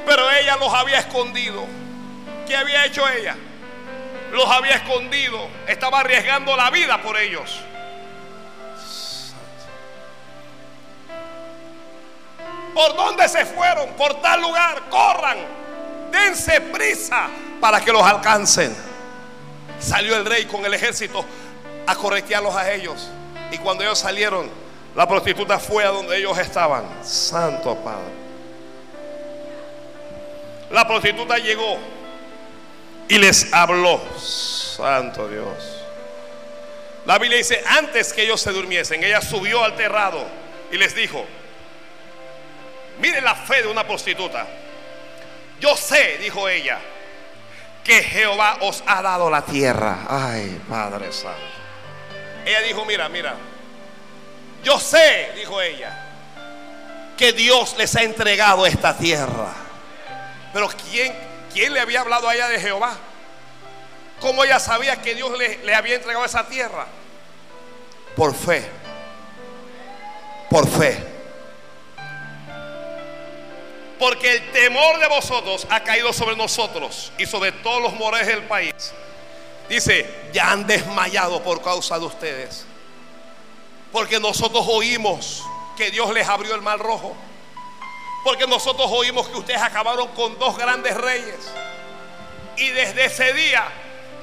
Pero 0.07 0.31
ella 0.31 0.57
los 0.57 0.73
había 0.73 0.99
escondido. 0.99 1.65
¿Qué 2.47 2.57
había 2.57 2.85
hecho 2.85 3.09
ella? 3.09 3.37
Los 4.33 4.47
había 4.47 4.77
escondido. 4.77 5.49
Estaba 5.67 6.01
arriesgando 6.01 6.57
la 6.57 6.71
vida 6.71 7.01
por 7.03 7.17
ellos. 7.17 7.61
¿Por 12.75 12.97
dónde 12.97 13.29
se 13.29 13.45
fueron? 13.45 13.91
Por 13.91 14.21
tal 14.23 14.41
lugar. 14.41 14.88
Corran. 14.91 15.38
Dense 16.11 16.61
prisa 16.61 17.29
para 17.61 17.81
que 17.81 17.93
los 17.93 18.03
alcancen. 18.03 18.75
Salió 19.79 20.17
el 20.17 20.25
rey 20.25 20.47
con 20.47 20.65
el 20.65 20.75
ejército 20.75 21.25
a 21.87 21.95
corretearlos 21.95 22.55
a 22.55 22.71
ellos. 22.73 23.09
Y 23.51 23.59
cuando 23.59 23.83
ellos 23.83 23.99
salieron, 23.99 24.51
la 24.95 25.07
prostituta 25.07 25.59
fue 25.59 25.85
a 25.85 25.88
donde 25.88 26.17
ellos 26.17 26.38
estaban. 26.38 26.85
Santo 27.03 27.77
Padre. 27.77 28.21
La 30.72 30.87
prostituta 30.87 31.38
llegó 31.38 31.78
y 33.08 33.18
les 33.18 33.52
habló. 33.52 34.00
Santo 34.18 35.28
Dios. 35.28 35.82
La 37.04 37.18
Biblia 37.18 37.38
dice, 37.38 37.62
antes 37.66 38.12
que 38.12 38.22
ellos 38.22 38.40
se 38.40 38.52
durmiesen, 38.52 39.02
ella 39.02 39.20
subió 39.20 39.64
al 39.64 39.74
terrado 39.76 40.24
y 40.70 40.78
les 40.78 40.94
dijo, 40.94 41.24
miren 43.00 43.24
la 43.24 43.35
fe 43.35 43.62
de 43.62 43.68
una 43.68 43.87
prostituta. 43.87 44.46
Yo 45.61 45.76
sé, 45.76 46.18
dijo 46.18 46.48
ella, 46.48 46.78
que 47.85 48.02
Jehová 48.02 48.58
os 48.61 48.82
ha 48.87 49.02
dado 49.02 49.30
la 49.30 49.42
tierra. 49.42 50.06
Ay, 50.08 50.61
Padre 50.68 51.12
Santo. 51.12 51.38
Ella 52.46 52.61
dijo, 52.62 52.85
mira, 52.85 53.08
mira. 53.08 53.35
Yo 54.64 54.78
sé, 54.78 55.32
dijo 55.37 55.61
ella, 55.61 56.06
que 57.16 57.32
Dios 57.32 57.74
les 57.76 57.94
ha 57.96 58.02
entregado 58.02 58.64
esta 58.64 58.96
tierra. 58.96 59.52
Pero 60.53 60.69
¿quién, 60.91 61.15
quién 61.53 61.73
le 61.73 61.81
había 61.81 62.01
hablado 62.01 62.29
a 62.29 62.35
ella 62.35 62.49
de 62.49 62.61
Jehová? 62.61 62.97
¿Cómo 64.21 64.45
ella 64.45 64.61
sabía 64.61 65.01
que 65.01 65.15
Dios 65.15 65.37
le, 65.37 65.59
le 65.65 65.75
había 65.75 65.97
entregado 65.97 66.25
esa 66.25 66.47
tierra? 66.47 66.87
Por 68.15 68.35
fe. 68.35 68.69
Por 70.51 70.69
fe. 70.69 71.12
Porque 73.99 74.33
el 74.33 74.51
temor 74.53 74.99
de 74.99 75.09
vosotros 75.09 75.67
ha 75.71 75.81
caído 75.81 76.12
sobre 76.12 76.37
nosotros 76.37 77.12
y 77.19 77.27
sobre 77.27 77.53
todos 77.53 77.83
los 77.83 77.95
morales 77.95 78.27
del 78.27 78.43
país. 78.43 78.93
Dice, 79.69 80.29
ya 80.33 80.51
han 80.51 80.67
desmayado 80.67 81.43
por 81.43 81.62
causa 81.62 81.99
de 81.99 82.05
ustedes. 82.05 82.67
Porque 83.91 84.19
nosotros 84.19 84.67
oímos 84.69 85.45
que 85.77 85.91
Dios 85.91 86.12
les 86.12 86.29
abrió 86.29 86.55
el 86.55 86.62
mar 86.62 86.79
rojo. 86.79 87.15
Porque 88.24 88.46
nosotros 88.46 88.88
oímos 88.90 89.28
que 89.28 89.38
ustedes 89.38 89.61
acabaron 89.61 90.08
con 90.08 90.38
dos 90.38 90.56
grandes 90.56 90.96
reyes. 90.96 91.52
Y 92.56 92.68
desde 92.68 93.06
ese 93.06 93.32
día 93.32 93.64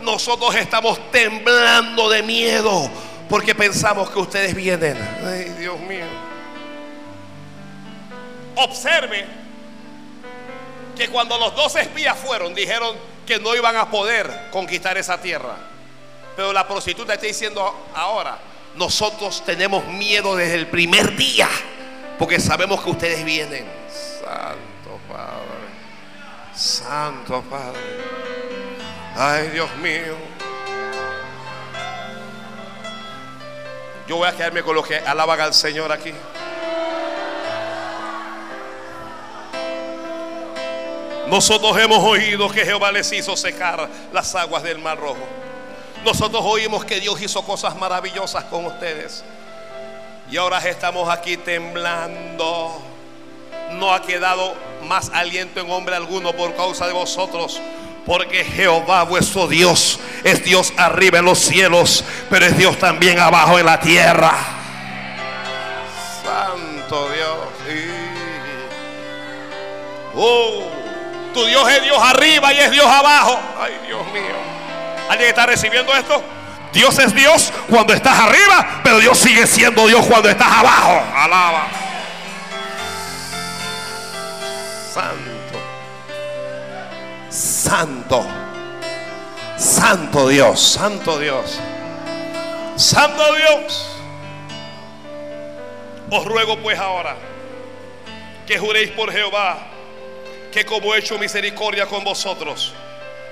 nosotros 0.02 0.56
estamos 0.56 1.12
temblando 1.12 2.10
de 2.10 2.24
miedo. 2.24 2.90
Porque 3.28 3.54
pensamos 3.54 4.10
que 4.10 4.20
ustedes 4.20 4.56
vienen. 4.56 4.98
Ay, 5.24 5.54
Dios 5.60 5.80
mío. 5.80 6.06
Observe 8.56 9.26
que 10.96 11.08
cuando 11.10 11.38
los 11.38 11.56
dos 11.56 11.76
espías 11.76 12.18
fueron, 12.18 12.54
dijeron 12.54 12.96
que 13.26 13.40
no 13.40 13.56
iban 13.56 13.76
a 13.78 13.90
poder 13.90 14.50
conquistar 14.52 14.98
esa 14.98 15.22
tierra. 15.22 15.56
Pero 16.36 16.52
la 16.52 16.68
prostituta 16.68 17.14
está 17.14 17.26
diciendo 17.26 17.88
ahora, 17.94 18.40
nosotros 18.76 19.44
tenemos 19.46 19.86
miedo 19.86 20.36
desde 20.36 20.56
el 20.56 20.68
primer 20.68 21.16
día, 21.16 21.48
porque 22.18 22.40
sabemos 22.40 22.82
que 22.82 22.90
ustedes 22.90 23.24
vienen. 23.24 23.66
Padre, 25.10 26.54
Santo 26.54 27.42
Padre. 27.50 27.80
Ay, 29.16 29.50
Dios 29.50 29.76
mío. 29.78 30.16
Yo 34.08 34.18
voy 34.18 34.28
a 34.28 34.32
quedarme 34.32 34.64
con 34.64 34.76
lo 34.76 34.84
que 34.84 34.98
alaban 34.98 35.40
al 35.42 35.54
Señor 35.54 35.92
aquí. 35.92 36.14
Nosotros 41.28 41.78
hemos 41.78 42.04
oído 42.04 42.50
que 42.50 42.66
Jehová 42.66 42.92
les 42.92 43.12
hizo 43.12 43.38
secar 43.38 43.88
las 44.12 44.34
aguas 44.34 44.64
del 44.64 44.80
mar 44.80 45.00
rojo. 45.00 45.28
Nosotros 46.04 46.42
oímos 46.44 46.86
que 46.86 47.00
Dios 47.00 47.22
hizo 47.22 47.44
cosas 47.44 47.76
maravillosas 47.76 48.46
con 48.46 48.66
ustedes. 48.66 49.24
Y 50.32 50.38
ahora 50.38 50.58
estamos 50.60 51.08
aquí 51.10 51.38
temblando. 51.38 52.89
No 53.72 53.94
ha 53.94 54.02
quedado 54.02 54.56
más 54.84 55.12
aliento 55.14 55.60
en 55.60 55.70
hombre 55.70 55.96
alguno 55.96 56.34
por 56.34 56.56
causa 56.56 56.88
de 56.88 56.94
vosotros. 56.94 57.62
Porque 58.06 58.44
Jehová 58.44 59.04
vuestro 59.04 59.48
Dios 59.48 60.00
es 60.24 60.44
Dios 60.44 60.74
arriba 60.78 61.20
en 61.20 61.26
los 61.26 61.40
cielos, 61.40 62.04
pero 62.30 62.46
es 62.46 62.58
Dios 62.58 62.78
también 62.80 63.20
abajo 63.20 63.60
en 63.60 63.66
la 63.66 63.80
tierra. 63.80 64.34
Santo 66.24 67.10
Dios. 67.12 67.38
Oh. 70.16 70.64
Tu 71.34 71.46
Dios 71.46 71.70
es 71.70 71.84
Dios 71.84 71.98
arriba 72.02 72.54
y 72.54 72.58
es 72.58 72.72
Dios 72.72 72.88
abajo. 72.88 73.40
Ay, 73.62 73.80
Dios 73.86 74.06
mío. 74.12 74.36
¿Alguien 75.10 75.30
está 75.30 75.46
recibiendo 75.46 75.96
esto? 75.96 76.24
Dios 76.74 76.98
es 77.00 77.14
Dios 77.14 77.54
cuando 77.70 77.94
estás 77.94 78.18
arriba, 78.20 78.82
pero 78.84 79.00
Dios 79.00 79.18
sigue 79.18 79.48
siendo 79.48 79.88
Dios 79.88 80.06
cuando 80.06 80.30
estás 80.30 80.52
abajo. 80.52 81.02
Alaba. 81.16 81.79
Santo. 84.90 85.60
Santo. 87.30 88.26
Santo 89.56 90.28
Dios. 90.30 90.60
Santo 90.60 91.20
Dios. 91.20 91.60
Santo 92.76 93.36
Dios. 93.36 93.92
Os 96.10 96.26
ruego 96.26 96.58
pues 96.58 96.80
ahora 96.80 97.16
que 98.48 98.58
juréis 98.58 98.90
por 98.90 99.12
Jehová 99.12 99.60
que 100.52 100.66
como 100.66 100.96
he 100.96 100.98
hecho 100.98 101.20
misericordia 101.20 101.86
con 101.86 102.04
vosotros, 102.04 102.74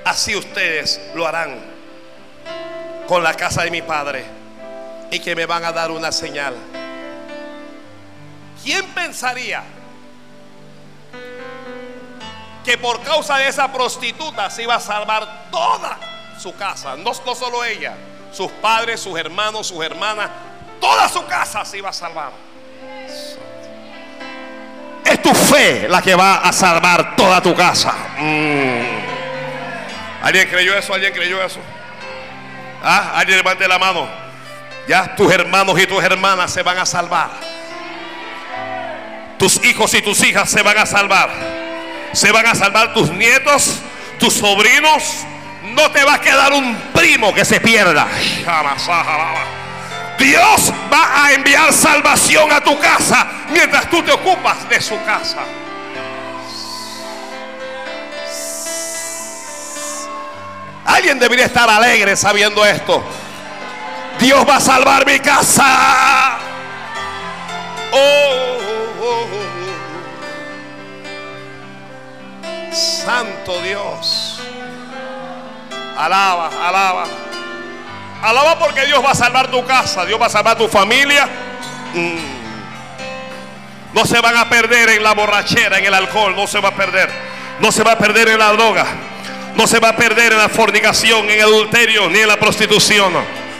así 0.05 0.35
ustedes 0.35 1.01
lo 1.15 1.25
harán 1.25 1.59
con 3.07 3.23
la 3.23 3.33
casa 3.33 3.63
de 3.63 3.71
mi 3.71 3.81
Padre 3.81 4.25
y 5.09 5.19
que 5.19 5.35
me 5.35 5.47
van 5.47 5.65
a 5.65 5.71
dar 5.71 5.89
una 5.89 6.11
señal. 6.11 6.53
¿Quién 8.63 8.85
pensaría 8.89 9.63
que 12.67 12.77
por 12.77 13.01
causa 13.01 13.37
de 13.37 13.47
esa 13.47 13.71
prostituta 13.71 14.49
se 14.49 14.63
iba 14.63 14.75
a 14.75 14.79
salvar 14.81 15.45
toda 15.49 15.97
su 16.37 16.53
casa? 16.53 16.97
No, 16.97 17.13
solo 17.13 17.63
ella, 17.63 17.95
sus 18.33 18.51
padres, 18.51 18.99
sus 18.99 19.17
hermanos, 19.17 19.67
sus 19.67 19.81
hermanas, 19.81 20.29
toda 20.81 21.07
su 21.07 21.25
casa 21.25 21.63
se 21.63 21.77
iba 21.77 21.87
a 21.87 21.93
salvar. 21.93 22.31
Es 25.05 25.21
tu 25.21 25.33
fe 25.33 25.87
la 25.87 26.01
que 26.01 26.13
va 26.13 26.39
a 26.39 26.51
salvar 26.51 27.15
toda 27.15 27.41
tu 27.41 27.55
casa. 27.55 27.93
Mm. 28.17 28.97
¿Alguien 30.23 30.49
creyó 30.49 30.77
eso? 30.77 30.93
¿Alguien 30.93 31.13
creyó 31.13 31.41
eso? 31.41 31.61
¿Ah? 32.83 33.13
Alguien 33.15 33.37
levante 33.37 33.65
la 33.65 33.79
mano. 33.79 34.09
Ya 34.89 35.15
tus 35.15 35.31
hermanos 35.31 35.79
y 35.79 35.87
tus 35.87 36.03
hermanas 36.03 36.51
se 36.51 36.63
van 36.63 36.79
a 36.79 36.85
salvar. 36.85 37.29
Tus 39.39 39.63
hijos 39.63 39.93
y 39.93 40.01
tus 40.01 40.21
hijas 40.25 40.49
se 40.49 40.61
van 40.61 40.77
a 40.77 40.85
salvar. 40.85 41.56
Se 42.17 42.31
van 42.31 42.47
a 42.47 42.55
salvar 42.55 42.95
tus 42.95 43.11
nietos, 43.11 43.75
tus 44.17 44.33
sobrinos. 44.33 45.03
No 45.61 45.91
te 45.91 46.03
va 46.03 46.15
a 46.15 46.19
quedar 46.19 46.51
un 46.51 46.75
primo 46.91 47.31
que 47.31 47.45
se 47.45 47.61
pierda. 47.61 48.07
Dios 50.17 50.73
va 50.91 51.25
a 51.25 51.33
enviar 51.33 51.71
salvación 51.71 52.51
a 52.51 52.59
tu 52.59 52.79
casa 52.79 53.27
mientras 53.51 53.87
tú 53.91 54.01
te 54.01 54.11
ocupas 54.11 54.67
de 54.67 54.81
su 54.81 54.99
casa. 55.05 55.41
Alguien 60.85 61.19
debería 61.19 61.45
estar 61.45 61.69
alegre 61.69 62.15
sabiendo 62.15 62.65
esto. 62.65 63.03
Dios 64.19 64.43
va 64.49 64.55
a 64.55 64.59
salvar 64.59 65.05
mi 65.05 65.19
casa. 65.19 66.39
Oh, 67.91 68.56
Santo 72.77 73.59
Dios. 73.63 74.39
Alaba, 75.97 76.49
alaba. 76.63 77.05
Alaba 78.21 78.59
porque 78.59 78.85
Dios 78.85 79.03
va 79.03 79.11
a 79.11 79.15
salvar 79.15 79.49
tu 79.49 79.65
casa, 79.65 80.05
Dios 80.05 80.21
va 80.21 80.27
a 80.27 80.29
salvar 80.29 80.57
tu 80.57 80.67
familia. 80.67 81.27
Mm. 81.93 82.37
No 83.93 84.05
se 84.05 84.21
van 84.21 84.37
a 84.37 84.47
perder 84.47 84.89
en 84.89 85.03
la 85.03 85.13
borrachera, 85.13 85.79
en 85.79 85.85
el 85.85 85.93
alcohol, 85.93 86.35
no 86.35 86.45
se 86.45 86.59
va 86.59 86.69
a 86.69 86.75
perder. 86.75 87.09
No 87.59 87.71
se 87.71 87.83
va 87.83 87.93
a 87.93 87.97
perder 87.97 88.29
en 88.29 88.37
la 88.37 88.51
droga. 88.51 88.85
No 89.55 89.65
se 89.65 89.79
va 89.79 89.89
a 89.89 89.95
perder 89.95 90.33
en 90.33 90.37
la 90.37 90.49
fornicación, 90.49 91.25
en 91.25 91.39
el 91.39 91.41
adulterio, 91.41 92.09
ni 92.09 92.19
en 92.19 92.27
la 92.27 92.37
prostitución. 92.37 93.11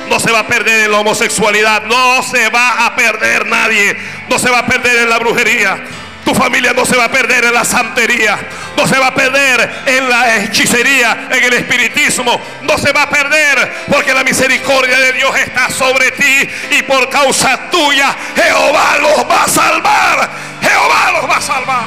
No 0.09 0.19
se 0.19 0.31
va 0.31 0.39
a 0.39 0.47
perder 0.47 0.85
en 0.85 0.91
la 0.91 0.99
homosexualidad. 0.99 1.83
No 1.83 2.21
se 2.21 2.49
va 2.49 2.85
a 2.85 2.95
perder 2.95 3.47
nadie. 3.47 3.97
No 4.29 4.37
se 4.37 4.51
va 4.51 4.59
a 4.59 4.65
perder 4.67 4.97
en 4.97 5.09
la 5.09 5.17
brujería. 5.17 5.83
Tu 6.27 6.35
familia 6.35 6.73
no 6.73 6.85
se 6.85 6.97
va 6.97 7.05
a 7.05 7.09
perder 7.09 7.45
en 7.45 7.53
la 7.53 7.63
santería. 7.63 8.37
No 8.75 8.85
se 8.85 8.99
va 8.99 9.07
a 9.07 9.15
perder 9.15 9.83
en 9.85 10.09
la 10.09 10.35
hechicería, 10.35 11.29
en 11.31 11.41
el 11.41 11.53
espiritismo. 11.53 12.41
No 12.63 12.77
se 12.77 12.91
va 12.91 13.03
a 13.03 13.09
perder 13.09 13.85
porque 13.89 14.13
la 14.13 14.25
misericordia 14.25 14.99
de 14.99 15.13
Dios 15.13 15.33
está 15.37 15.69
sobre 15.69 16.11
ti. 16.11 16.49
Y 16.71 16.83
por 16.83 17.09
causa 17.09 17.69
tuya, 17.71 18.13
Jehová 18.35 18.97
los 18.99 19.19
va 19.19 19.45
a 19.45 19.47
salvar. 19.47 20.29
Jehová 20.61 21.11
los 21.13 21.31
va 21.31 21.37
a 21.37 21.41
salvar. 21.41 21.85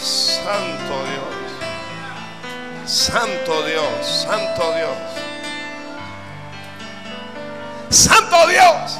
Santo 0.00 1.04
Dios. 1.04 2.88
Santo 2.88 3.66
Dios. 3.66 4.24
Santo 4.24 4.74
Dios. 4.76 5.27
Santo 7.90 8.46
Dios. 8.48 8.98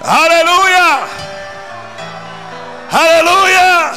Aleluya. 0.00 1.00
Aleluya. 2.90 3.92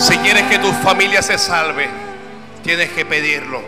Si 0.00 0.16
quieres 0.18 0.44
que 0.44 0.58
tu 0.58 0.72
familia 0.72 1.22
se 1.22 1.38
salve, 1.38 1.88
tienes 2.62 2.90
que 2.90 3.04
pedirlo. 3.04 3.62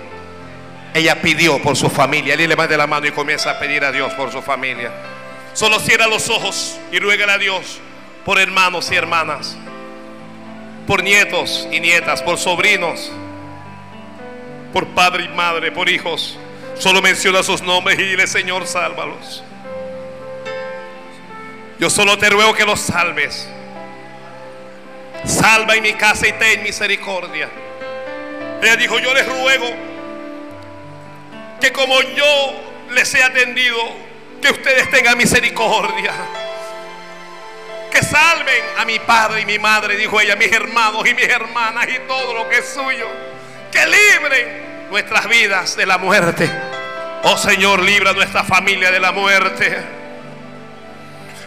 Ella 0.94 1.20
pidió 1.20 1.60
por 1.62 1.76
su 1.76 1.88
familia. 1.88 2.34
Él 2.34 2.48
levante 2.48 2.76
la 2.76 2.86
mano 2.86 3.06
y 3.06 3.12
comienza 3.12 3.52
a 3.52 3.58
pedir 3.58 3.84
a 3.84 3.92
Dios 3.92 4.12
por 4.14 4.32
su 4.32 4.42
familia. 4.42 4.90
Solo 5.52 5.78
cierra 5.80 6.06
los 6.06 6.28
ojos 6.28 6.78
y 6.92 6.98
ruega 6.98 7.32
a 7.32 7.38
Dios 7.38 7.80
por 8.24 8.38
hermanos 8.38 8.90
y 8.90 8.96
hermanas, 8.96 9.56
por 10.88 11.02
nietos 11.02 11.68
y 11.70 11.80
nietas, 11.80 12.22
por 12.22 12.38
sobrinos, 12.38 13.12
por 14.72 14.86
padre 14.88 15.24
y 15.24 15.28
madre, 15.28 15.70
por 15.70 15.90
hijos. 15.90 16.38
Solo 16.78 17.02
menciona 17.02 17.42
sus 17.42 17.60
nombres 17.60 17.98
y 17.98 18.04
dile, 18.04 18.26
Señor, 18.26 18.66
sálvalos. 18.66 19.44
Yo 21.78 21.90
solo 21.90 22.16
te 22.16 22.30
ruego 22.30 22.54
que 22.54 22.64
los 22.64 22.80
salves. 22.80 23.50
Salva 25.26 25.76
en 25.76 25.82
mi 25.82 25.92
casa 25.92 26.26
y 26.26 26.32
ten 26.32 26.62
misericordia. 26.62 27.50
Ella 28.62 28.76
dijo, 28.76 28.98
yo 28.98 29.12
les 29.12 29.26
ruego 29.26 29.66
que 31.60 31.70
como 31.70 32.00
yo 32.00 32.54
les 32.92 33.14
he 33.14 33.22
atendido, 33.22 33.76
que 34.40 34.48
ustedes 34.48 34.88
tengan 34.90 35.18
misericordia. 35.18 36.14
Salven 38.10 38.64
a 38.78 38.84
mi 38.84 38.98
padre 39.00 39.42
y 39.42 39.46
mi 39.46 39.58
madre, 39.58 39.96
dijo 39.96 40.20
ella, 40.20 40.36
mis 40.36 40.52
hermanos 40.52 41.06
y 41.06 41.14
mis 41.14 41.28
hermanas 41.28 41.86
y 41.88 41.98
todo 42.06 42.32
lo 42.34 42.48
que 42.48 42.58
es 42.58 42.68
suyo. 42.68 43.06
Que 43.70 43.84
libren 43.86 44.88
nuestras 44.90 45.28
vidas 45.28 45.76
de 45.76 45.84
la 45.84 45.98
muerte. 45.98 46.50
Oh 47.24 47.36
Señor, 47.36 47.82
libra 47.82 48.12
nuestra 48.12 48.44
familia 48.44 48.90
de 48.90 49.00
la 49.00 49.12
muerte. 49.12 49.76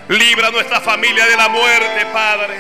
Libra 0.10 0.52
nuestra 0.52 0.82
familia 0.82 1.26
de 1.26 1.38
la 1.38 1.48
muerte, 1.48 2.06
Padre. 2.12 2.58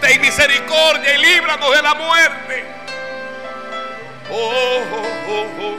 Ten 0.00 0.20
misericordia 0.20 1.14
y 1.14 1.18
líbranos 1.18 1.74
de 1.74 1.82
la 1.82 1.94
muerte. 1.94 2.64
Oh, 4.30 4.82
oh, 5.28 5.46
oh, 5.60 5.76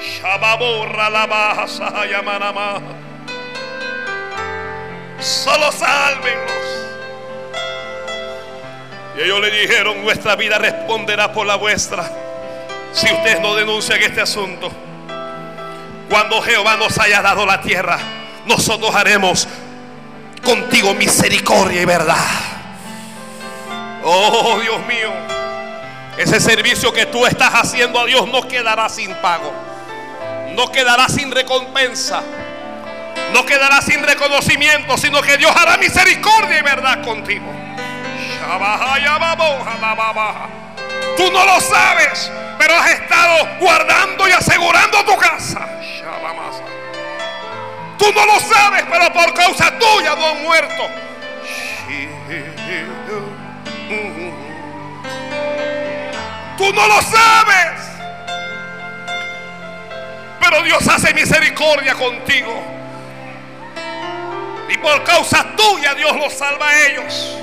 Shababorra 0.00 1.10
la 1.10 1.26
baja, 1.26 1.66
Solo 5.20 5.70
sálvenlos. 5.70 6.50
Y 9.16 9.22
ellos 9.22 9.40
le 9.40 9.50
dijeron, 9.50 10.02
nuestra 10.02 10.34
vida 10.36 10.58
responderá 10.58 11.32
por 11.32 11.46
la 11.46 11.56
vuestra 11.56 12.10
si 12.92 13.06
ustedes 13.12 13.40
no 13.40 13.54
denuncian 13.54 14.00
este 14.02 14.20
asunto. 14.20 14.70
Cuando 16.08 16.40
Jehová 16.42 16.76
nos 16.76 16.98
haya 16.98 17.22
dado 17.22 17.46
la 17.46 17.60
tierra, 17.60 17.98
nosotros 18.46 18.94
haremos 18.94 19.46
contigo 20.42 20.94
misericordia 20.94 21.82
y 21.82 21.84
verdad. 21.84 22.16
Oh 24.02 24.58
Dios 24.60 24.84
mío. 24.86 25.12
Ese 26.16 26.40
servicio 26.40 26.92
que 26.92 27.06
tú 27.06 27.26
estás 27.26 27.52
haciendo 27.54 28.00
a 28.00 28.06
Dios 28.06 28.26
no 28.26 28.48
quedará 28.48 28.88
sin 28.88 29.14
pago. 29.16 29.52
No 30.54 30.72
quedará 30.72 31.08
sin 31.08 31.30
recompensa. 31.30 32.22
No 33.32 33.46
quedará 33.46 33.80
sin 33.80 34.02
reconocimiento, 34.02 34.96
sino 34.98 35.22
que 35.22 35.36
Dios 35.36 35.54
hará 35.54 35.76
misericordia 35.76 36.58
y 36.58 36.62
verdad 36.62 37.02
contigo. 37.02 37.46
Tú 41.16 41.30
no 41.30 41.44
lo 41.44 41.60
sabes, 41.60 42.32
pero 42.58 42.74
has 42.76 42.90
estado 42.90 43.48
guardando 43.60 44.28
y 44.28 44.32
asegurando 44.32 45.04
tu 45.04 45.16
casa. 45.16 45.66
Tú 47.98 48.10
no 48.12 48.26
lo 48.26 48.40
sabes, 48.40 48.84
pero 48.90 49.12
por 49.12 49.34
causa 49.34 49.78
tuya 49.78 50.16
no 50.16 50.26
han 50.26 50.42
muerto. 50.42 50.88
Tú 56.56 56.72
no 56.72 56.86
lo 56.86 57.02
sabes. 57.02 57.80
Pero 60.40 60.62
Dios 60.62 60.88
hace 60.88 61.14
misericordia 61.14 61.94
contigo. 61.94 62.79
Y 64.70 64.78
por 64.78 65.02
causa 65.02 65.44
tuya 65.56 65.94
Dios 65.94 66.16
los 66.16 66.32
salva 66.32 66.68
a 66.68 66.86
ellos. 66.86 67.36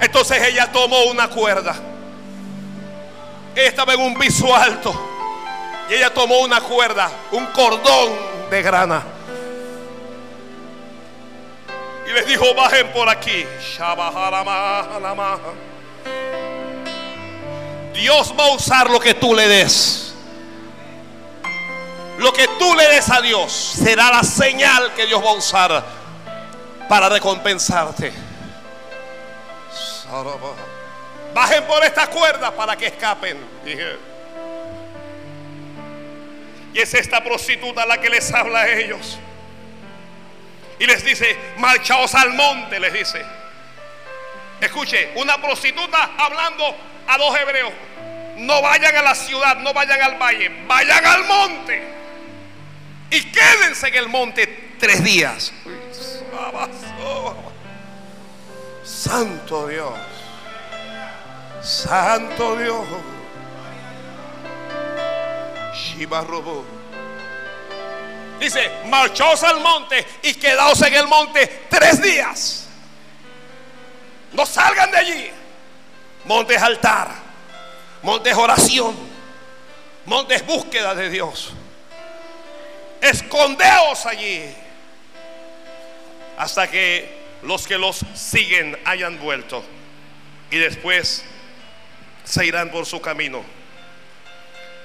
Entonces 0.00 0.40
ella 0.46 0.70
tomó 0.70 1.04
una 1.04 1.28
cuerda. 1.28 1.74
Ella 3.54 3.68
estaba 3.68 3.94
en 3.94 4.00
un 4.00 4.14
piso 4.14 4.54
alto. 4.54 4.94
Y 5.90 5.94
ella 5.94 6.14
tomó 6.14 6.38
una 6.38 6.60
cuerda, 6.60 7.10
un 7.32 7.46
cordón 7.46 8.12
de 8.50 8.62
grana. 8.62 9.02
Y 12.06 12.12
les 12.12 12.26
dijo, 12.26 12.54
bajen 12.54 12.92
por 12.92 13.08
aquí. 13.08 13.44
Dios 17.92 18.34
va 18.38 18.44
a 18.44 18.54
usar 18.54 18.88
lo 18.88 19.00
que 19.00 19.14
tú 19.14 19.34
le 19.34 19.48
des. 19.48 20.07
Lo 22.18 22.32
que 22.32 22.48
tú 22.58 22.74
le 22.74 22.88
des 22.88 23.08
a 23.10 23.20
Dios 23.20 23.52
será 23.52 24.10
la 24.10 24.24
señal 24.24 24.92
que 24.94 25.06
Dios 25.06 25.24
va 25.24 25.30
a 25.30 25.34
usar 25.34 25.84
para 26.88 27.08
recompensarte. 27.08 28.12
Bajen 31.32 31.64
por 31.64 31.84
esta 31.84 32.08
cuerda 32.08 32.50
para 32.50 32.76
que 32.76 32.86
escapen. 32.86 33.38
Y 36.74 36.80
es 36.80 36.92
esta 36.94 37.22
prostituta 37.22 37.86
la 37.86 38.00
que 38.00 38.10
les 38.10 38.32
habla 38.34 38.60
a 38.60 38.68
ellos. 38.68 39.18
Y 40.80 40.86
les 40.86 41.04
dice, 41.04 41.36
marchaos 41.58 42.14
al 42.14 42.34
monte, 42.34 42.80
les 42.80 42.92
dice. 42.92 43.24
Escuche, 44.60 45.12
una 45.14 45.40
prostituta 45.40 46.10
hablando 46.18 46.74
a 47.06 47.16
dos 47.16 47.38
hebreos 47.38 47.72
no 48.38 48.62
vayan 48.62 48.94
a 48.96 49.02
la 49.02 49.14
ciudad, 49.14 49.56
no 49.56 49.72
vayan 49.72 50.00
al 50.00 50.16
valle, 50.16 50.48
vayan 50.66 51.04
al 51.04 51.24
monte. 51.24 51.97
Y 53.10 53.22
quédense 53.32 53.88
en 53.88 53.94
el 53.94 54.08
monte 54.08 54.74
tres 54.78 55.02
días. 55.02 55.52
Santo 58.84 59.68
Dios. 59.68 59.94
Santo 61.62 62.56
Dios. 62.56 62.86
Shiva 65.74 66.24
Dice, 68.38 68.70
marchóse 68.86 69.46
al 69.46 69.60
monte 69.60 70.06
y 70.22 70.34
quedaos 70.34 70.80
en 70.82 70.94
el 70.94 71.08
monte 71.08 71.66
tres 71.68 72.00
días. 72.00 72.66
No 74.32 74.46
salgan 74.46 74.90
de 74.90 74.96
allí. 74.96 75.30
Monte 76.24 76.54
es 76.54 76.62
altar. 76.62 77.10
Monte 78.02 78.30
es 78.30 78.36
oración. 78.36 78.94
Monte 80.04 80.36
es 80.36 80.46
búsqueda 80.46 80.94
de 80.94 81.10
Dios. 81.10 81.52
Escondeos 83.00 84.06
allí. 84.06 84.44
Hasta 86.36 86.70
que 86.70 87.18
los 87.42 87.66
que 87.66 87.78
los 87.78 88.04
siguen 88.14 88.78
hayan 88.84 89.18
vuelto. 89.18 89.64
Y 90.50 90.58
después 90.58 91.24
se 92.24 92.46
irán 92.46 92.70
por 92.70 92.86
su 92.86 93.00
camino. 93.00 93.44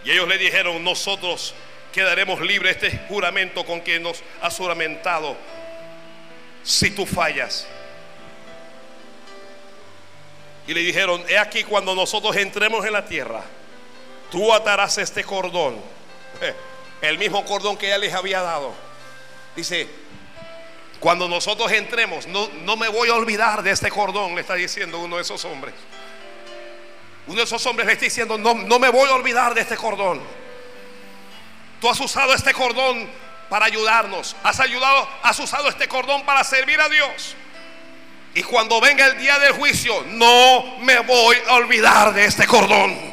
Y 0.05 0.11
ellos 0.11 0.28
le 0.28 0.38
dijeron, 0.38 0.84
nosotros 0.84 1.53
quedaremos 1.91 2.41
libres 2.41 2.82
de 2.82 2.88
este 2.88 3.07
juramento 3.07 3.66
con 3.66 3.80
quien 3.82 4.03
nos 4.03 4.22
ha 4.41 4.49
juramentado 4.49 5.38
si 6.64 6.91
tú 6.91 7.05
fallas. 7.05 7.68
Y 10.66 10.74
le 10.74 10.82
dijeron, 10.82 11.24
he 11.28 11.38
aquí 11.38 11.64
cuando 11.64 11.93
nosotros 11.93 12.36
entremos 12.36 12.86
en 12.86 12.93
la 12.93 13.05
tierra, 13.05 13.43
tú 14.32 14.53
atarás 14.53 14.97
este 14.97 15.24
cordón, 15.24 15.80
el 17.04 17.18
mismo 17.18 17.43
cordón 17.43 17.78
que 17.78 17.88
ella 17.88 17.97
les 17.97 18.14
había 18.14 18.41
dado. 18.41 18.74
Dice, 19.56 19.89
cuando 21.01 21.28
nosotros 21.28 21.70
entremos, 21.74 22.28
no, 22.28 22.47
no 22.62 22.78
me 22.78 22.88
voy 22.88 23.10
a 23.10 23.16
olvidar 23.16 23.62
de 23.62 23.72
este 23.72 23.89
cordón, 23.91 24.36
le 24.36 24.41
está 24.41 24.56
diciendo 24.56 24.99
uno 24.99 25.18
de 25.18 25.22
esos 25.22 25.43
hombres. 25.43 25.74
Uno 27.28 27.38
de 27.38 27.43
esos 27.43 27.66
hombres 27.66 27.88
le 27.88 27.93
está 27.93 28.06
diciendo, 28.06 28.38
no, 28.38 28.54
no 28.54 28.80
me 28.80 28.89
voy 28.89 29.10
a 29.10 29.16
olvidar 29.16 29.54
de 29.54 29.62
este 29.62 29.76
cordón. 29.76 30.22
Tú 31.82 31.89
has 31.89 31.99
usado 31.99 32.34
este 32.34 32.54
cordón 32.54 33.10
para 33.49 33.66
ayudarnos. 33.66 34.38
Has 34.41 34.62
ayudado, 34.62 35.08
has 35.24 35.38
usado 35.39 35.68
este 35.68 35.89
cordón 35.89 36.24
para 36.24 36.45
servir 36.45 36.80
a 36.80 36.88
Dios. 36.88 37.36
Y 38.34 38.43
cuando 38.43 38.80
venga 38.80 39.06
el 39.08 39.18
día 39.18 39.38
del 39.39 39.51
juicio, 39.51 40.06
no 40.08 40.78
me 40.80 40.99
voy 40.99 41.36
a 41.49 41.56
olvidar 41.56 42.14
de 42.14 42.24
este 42.26 42.47
cordón. 42.47 43.12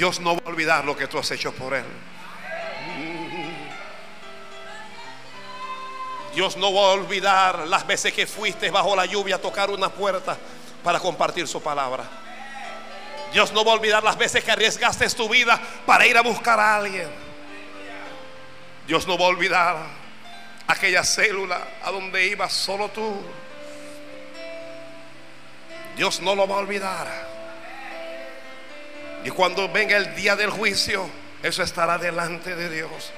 Dios 0.00 0.18
no 0.18 0.34
va 0.34 0.40
a 0.46 0.48
olvidar 0.48 0.82
lo 0.86 0.96
que 0.96 1.06
tú 1.06 1.18
has 1.18 1.30
hecho 1.30 1.52
por 1.52 1.74
Él. 1.74 1.84
Dios 6.34 6.56
no 6.56 6.72
va 6.72 6.80
a 6.80 6.92
olvidar 6.92 7.68
las 7.68 7.86
veces 7.86 8.14
que 8.14 8.26
fuiste 8.26 8.70
bajo 8.70 8.96
la 8.96 9.04
lluvia 9.04 9.36
a 9.36 9.38
tocar 9.38 9.68
una 9.68 9.90
puerta 9.90 10.38
para 10.82 10.98
compartir 11.00 11.46
su 11.46 11.60
palabra. 11.60 12.04
Dios 13.34 13.52
no 13.52 13.62
va 13.62 13.72
a 13.72 13.74
olvidar 13.74 14.02
las 14.02 14.16
veces 14.16 14.42
que 14.42 14.50
arriesgaste 14.50 15.06
tu 15.10 15.28
vida 15.28 15.60
para 15.84 16.06
ir 16.06 16.16
a 16.16 16.22
buscar 16.22 16.58
a 16.58 16.76
alguien. 16.76 17.10
Dios 18.86 19.06
no 19.06 19.18
va 19.18 19.26
a 19.26 19.28
olvidar 19.28 19.76
aquella 20.66 21.04
célula 21.04 21.62
a 21.84 21.90
donde 21.90 22.26
ibas 22.26 22.54
solo 22.54 22.88
tú. 22.88 23.20
Dios 25.94 26.22
no 26.22 26.34
lo 26.34 26.48
va 26.48 26.54
a 26.54 26.58
olvidar. 26.60 27.29
Y 29.24 29.30
cuando 29.30 29.68
venga 29.68 29.96
el 29.96 30.14
día 30.14 30.36
del 30.36 30.50
juicio, 30.50 31.08
eso 31.42 31.62
estará 31.62 31.98
delante 31.98 32.54
de 32.54 32.68
Dios. 32.70 33.12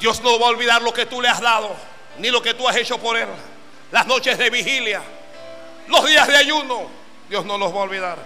Dios 0.00 0.22
no 0.22 0.38
va 0.38 0.46
a 0.46 0.50
olvidar 0.50 0.82
lo 0.82 0.92
que 0.92 1.06
tú 1.06 1.20
le 1.20 1.28
has 1.28 1.40
dado, 1.40 1.74
ni 2.18 2.30
lo 2.30 2.42
que 2.42 2.54
tú 2.54 2.68
has 2.68 2.76
hecho 2.76 2.98
por 2.98 3.16
Él 3.16 3.28
las 3.94 4.08
noches 4.08 4.36
de 4.38 4.50
vigilia, 4.50 5.00
los 5.86 6.04
días 6.04 6.26
de 6.26 6.36
ayuno, 6.36 6.88
Dios 7.28 7.44
no 7.44 7.56
los 7.56 7.72
va 7.72 7.78
a 7.78 7.82
olvidar. 7.82 8.18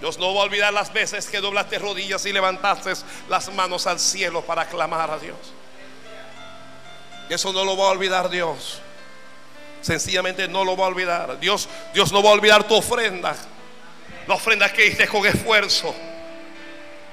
Dios 0.00 0.18
no 0.18 0.34
va 0.34 0.40
a 0.40 0.44
olvidar 0.44 0.72
las 0.72 0.92
veces 0.92 1.28
que 1.28 1.40
doblaste 1.40 1.78
rodillas 1.78 2.26
y 2.26 2.32
levantaste 2.32 2.92
las 3.28 3.54
manos 3.54 3.86
al 3.86 4.00
cielo 4.00 4.42
para 4.42 4.66
clamar 4.66 5.08
a 5.08 5.18
Dios. 5.20 5.38
Eso 7.28 7.52
no 7.52 7.64
lo 7.64 7.76
va 7.76 7.84
a 7.84 7.90
olvidar 7.90 8.28
Dios. 8.28 8.80
Sencillamente 9.84 10.48
no 10.48 10.64
lo 10.64 10.78
va 10.78 10.86
a 10.86 10.88
olvidar. 10.88 11.38
Dios, 11.38 11.68
Dios 11.92 12.10
no 12.10 12.22
va 12.22 12.30
a 12.30 12.32
olvidar 12.32 12.64
tu 12.64 12.74
ofrenda. 12.74 13.36
La 14.26 14.34
ofrenda 14.34 14.72
que 14.72 14.86
hiciste 14.86 15.06
con 15.06 15.26
esfuerzo. 15.26 15.94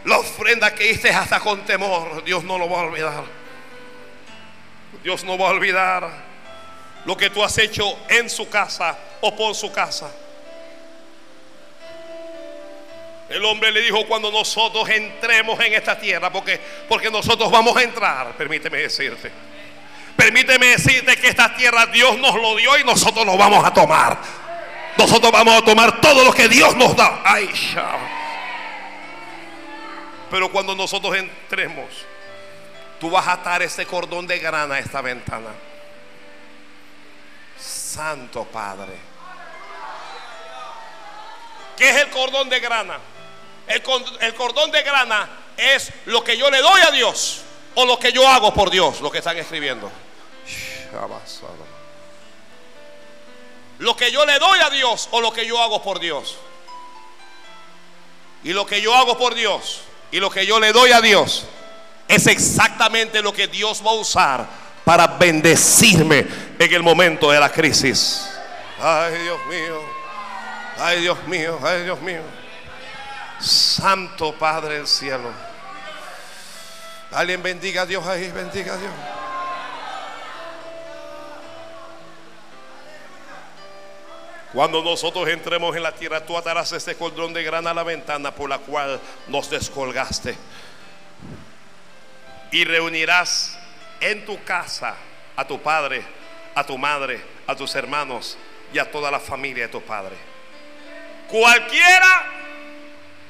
La 0.06 0.18
ofrenda 0.20 0.74
que 0.74 0.90
hiciste 0.90 1.10
hasta 1.10 1.42
con 1.42 1.66
temor. 1.66 2.24
Dios 2.24 2.46
no 2.46 2.58
lo 2.58 2.70
va 2.70 2.80
a 2.80 2.84
olvidar. 2.84 3.26
Dios 5.04 5.26
no 5.26 5.38
va 5.38 5.50
a 5.50 5.52
olvidar 5.52 6.10
lo 7.04 7.18
que 7.18 7.30
tú 7.30 7.44
has 7.44 7.58
hecho 7.58 7.84
en 8.08 8.30
su 8.30 8.48
casa 8.48 8.98
o 9.20 9.36
por 9.36 9.54
su 9.54 9.70
casa. 9.74 10.10
El 13.28 13.44
hombre 13.44 13.70
le 13.74 13.82
dijo 13.82 14.08
cuando 14.08 14.32
nosotros 14.32 14.88
entremos 14.88 15.60
en 15.60 15.74
esta 15.74 16.00
tierra, 16.00 16.32
porque, 16.32 16.58
porque 16.88 17.12
nosotros 17.12 17.52
vamos 17.52 17.76
a 17.76 17.84
entrar, 17.84 18.32
permíteme 18.38 18.78
decirte. 18.78 19.51
Permíteme 20.22 20.68
decirte 20.68 21.18
que 21.18 21.30
esta 21.30 21.56
tierra 21.56 21.88
Dios 21.88 22.16
nos 22.20 22.36
lo 22.36 22.56
dio 22.56 22.78
y 22.78 22.84
nosotros 22.84 23.26
lo 23.26 23.38
vamos 23.38 23.66
a 23.66 23.74
tomar. 23.74 24.20
Nosotros 24.96 25.32
vamos 25.32 25.56
a 25.56 25.66
tomar 25.66 26.00
todo 26.00 26.24
lo 26.24 26.32
que 26.32 26.48
Dios 26.48 26.76
nos 26.76 26.96
da. 26.96 27.24
Ay, 27.26 27.50
Pero 30.30 30.52
cuando 30.52 30.76
nosotros 30.76 31.16
entremos, 31.16 31.88
tú 33.00 33.10
vas 33.10 33.28
a 33.28 33.32
atar 33.32 33.64
ese 33.64 33.88
cordón 33.88 34.28
de 34.28 34.38
grana 34.38 34.76
a 34.76 34.80
esta 34.80 35.02
ventana. 35.02 35.50
Santo 37.60 38.44
Padre. 38.44 38.94
¿Qué 41.76 41.90
es 41.90 41.96
el 41.96 42.10
cordón 42.12 42.48
de 42.48 42.60
grana? 42.60 43.00
El, 43.66 43.82
cordón 44.36 44.70
de 44.70 44.84
grana 44.84 45.30
es 45.58 45.92
lo 46.06 46.24
que 46.24 46.38
yo 46.38 46.52
le 46.52 46.60
doy 46.60 46.80
a 46.88 46.92
Dios 46.92 47.42
o 47.74 47.86
lo 47.86 47.98
que 47.98 48.12
yo 48.12 48.28
hago 48.28 48.54
por 48.54 48.70
Dios, 48.70 49.02
lo 49.02 49.10
que 49.10 49.18
están 49.18 49.38
escribiendo. 49.38 49.92
Lo 53.80 53.96
que 53.96 54.12
yo 54.12 54.26
le 54.26 54.38
doy 54.38 54.60
a 54.60 54.70
Dios 54.70 55.10
o 55.12 55.22
lo 55.22 55.32
que 55.34 55.46
yo 55.46 55.62
hago 55.62 55.82
por 55.82 56.00
Dios. 56.00 56.38
Y 58.44 58.54
lo 58.54 58.66
que 58.66 58.82
yo 58.82 58.96
hago 58.96 59.18
por 59.18 59.34
Dios 59.36 59.82
y 60.12 60.20
lo 60.20 60.30
que 60.30 60.46
yo 60.46 60.60
le 60.60 60.72
doy 60.72 60.92
a 60.92 61.02
Dios 61.02 61.46
es 62.08 62.28
exactamente 62.28 63.22
lo 63.22 63.32
que 63.32 63.48
Dios 63.48 63.82
va 63.86 63.92
a 63.92 63.96
usar 63.96 64.48
para 64.84 65.08
bendecirme 65.08 66.28
en 66.60 66.74
el 66.74 66.84
momento 66.84 67.32
de 67.32 67.40
la 67.40 67.52
crisis. 67.52 68.28
Ay, 68.80 69.18
Dios 69.20 69.40
mío. 69.48 69.82
Ay, 70.78 71.02
Dios 71.02 71.24
mío. 71.28 71.60
Ay, 71.64 71.84
Dios 71.84 72.02
mío. 72.02 72.22
Santo 73.40 74.34
Padre 74.34 74.76
del 74.76 74.88
cielo. 74.88 75.32
Alguien 77.12 77.42
bendiga 77.44 77.84
a 77.84 77.86
Dios 77.86 78.06
ahí, 78.06 78.32
bendiga 78.32 78.74
a 78.74 78.78
Dios. 78.78 78.92
Cuando 84.54 84.84
nosotros 84.84 85.30
entremos 85.30 85.76
en 85.76 85.84
la 85.84 85.94
tierra, 85.94 86.26
tú 86.26 86.38
atarás 86.38 86.72
este 86.74 86.96
cordón 86.96 87.34
de 87.34 87.44
grana 87.44 87.72
a 87.72 87.74
la 87.74 87.84
ventana 87.84 88.36
por 88.36 88.50
la 88.50 88.60
cual 88.60 89.00
nos 89.28 89.50
descolgaste. 89.50 90.36
Y 92.52 92.66
reunirás 92.66 93.58
en 94.02 94.26
tu 94.26 94.44
casa 94.44 94.96
a 95.38 95.48
tu 95.48 95.62
padre, 95.62 96.04
a 96.54 96.66
tu 96.66 96.78
madre, 96.78 97.22
a 97.48 97.56
tus 97.56 97.74
hermanos 97.76 98.38
y 98.74 98.80
a 98.80 98.92
toda 98.92 99.10
la 99.10 99.22
familia 99.22 99.68
de 99.68 99.72
tu 99.72 99.82
padre. 99.82 100.16
Cualquiera 101.30 102.26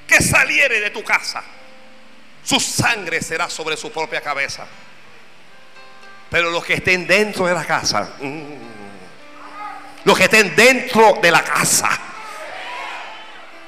que 0.08 0.22
saliere 0.24 0.80
de 0.80 0.90
tu 0.90 1.04
casa, 1.04 1.44
su 2.44 2.60
sangre 2.60 3.22
será 3.22 3.48
sobre 3.48 3.78
su 3.78 3.92
propia 3.92 4.22
cabeza. 4.22 4.66
Pero 6.32 6.50
los 6.50 6.66
que 6.66 6.76
estén 6.76 7.06
dentro 7.06 7.46
de 7.46 7.54
la 7.54 7.66
casa, 7.66 8.16
mm, 8.20 8.71
los 10.04 10.18
que 10.18 10.26
estén 10.26 10.56
dentro 10.56 11.20
de 11.22 11.32
la 11.32 11.44
casa, 11.44 11.90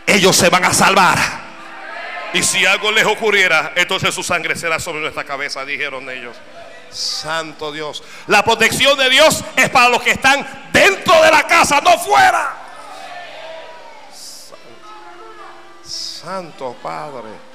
ellos 0.05 0.35
se 0.35 0.49
van 0.49 0.65
a 0.65 0.73
salvar. 0.73 1.17
Y 2.33 2.41
si 2.41 2.65
algo 2.65 2.91
les 2.91 3.05
ocurriera, 3.05 3.73
entonces 3.75 4.13
su 4.13 4.23
sangre 4.23 4.55
será 4.55 4.79
sobre 4.79 5.01
nuestra 5.01 5.23
cabeza, 5.23 5.63
dijeron 5.63 6.09
ellos. 6.09 6.35
Santo 6.89 7.71
Dios. 7.71 8.03
La 8.27 8.43
protección 8.43 8.97
de 8.97 9.09
Dios 9.09 9.43
es 9.55 9.69
para 9.69 9.89
los 9.89 10.01
que 10.01 10.11
están 10.11 10.69
dentro 10.71 11.21
de 11.21 11.31
la 11.31 11.45
casa, 11.45 11.79
no 11.81 11.97
fuera. 11.99 12.55
Santo, 15.83 16.75
Padre. 16.81 17.52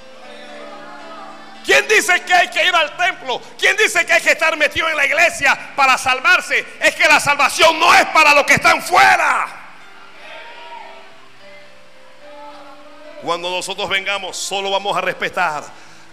¿Quién 1.69 1.87
dice 1.87 2.25
que 2.25 2.33
hay 2.33 2.49
que 2.49 2.67
ir 2.67 2.75
al 2.75 2.97
templo? 2.97 3.43
¿Quién 3.59 3.77
dice 3.77 4.07
que 4.07 4.15
hay 4.15 4.23
que 4.23 4.31
estar 4.31 4.57
metido 4.57 4.89
en 4.89 4.97
la 4.97 5.05
iglesia 5.05 5.75
para 5.77 5.99
salvarse? 5.99 6.67
Es 6.81 6.95
que 6.95 7.07
la 7.07 7.21
salvación 7.21 7.79
no 7.79 7.95
es 7.95 8.07
para 8.07 8.33
los 8.33 8.45
que 8.45 8.55
están 8.55 8.83
fuera. 8.83 9.47
Cuando 13.23 13.51
nosotros 13.51 13.87
vengamos, 13.91 14.35
solo 14.39 14.71
vamos 14.71 14.97
a 14.97 15.03
respetar 15.03 15.63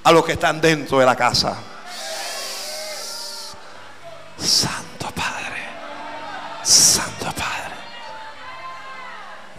a 0.03 0.12
los 0.12 0.26
que 0.26 0.34
están 0.34 0.60
dentro 0.60 0.99
de 0.99 1.06
la 1.06 1.16
casa. 1.16 1.56
Santo 4.38 5.10
Padre, 5.12 5.70
Santo 6.64 7.28
Padre. 7.28 7.76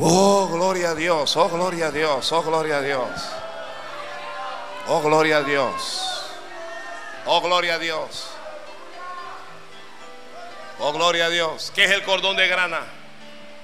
Oh, 0.00 0.46
gloria 0.48 0.90
a 0.90 0.94
Dios, 0.94 1.34
oh, 1.38 1.48
gloria 1.48 1.86
a 1.86 1.90
Dios, 1.90 2.30
oh, 2.32 2.42
gloria 2.42 2.76
a 2.76 2.82
Dios. 2.82 3.08
Oh, 4.88 5.00
gloria 5.02 5.38
a 5.38 5.42
Dios. 5.42 6.32
Oh, 7.24 7.40
gloria 7.40 7.74
a 7.74 7.78
Dios. 7.78 8.28
Oh, 10.78 10.92
gloria 10.92 11.26
a 11.26 11.28
Dios. 11.28 11.72
¿Qué 11.74 11.84
es 11.84 11.90
el 11.90 12.04
cordón 12.04 12.36
de 12.36 12.46
grana? 12.46 12.80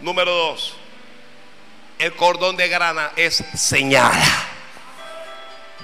Número 0.00 0.32
dos. 0.32 0.76
El 1.98 2.14
cordón 2.16 2.56
de 2.56 2.68
grana 2.68 3.12
es 3.14 3.44
señal. 3.54 4.12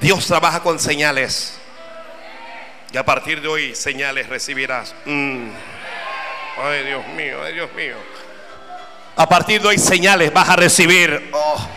Dios 0.01 0.27
trabaja 0.27 0.61
con 0.61 0.81
señales. 0.81 1.59
Y 2.93 2.97
a 2.97 3.05
partir 3.05 3.41
de 3.41 3.47
hoy, 3.49 3.75
señales 3.77 4.29
recibirás. 4.29 4.95
Mm. 5.05 5.51
Ay, 6.61 6.85
Dios 6.85 7.07
mío, 7.09 7.43
ay, 7.45 7.53
Dios 7.55 7.73
mío. 7.75 7.95
A 9.15 9.29
partir 9.29 9.61
de 9.63 9.69
hoy, 9.69 9.79
señales 9.79 10.33
vas 10.33 10.49
a 10.49 10.57
recibir. 10.57 11.31
Oh. 11.33 11.69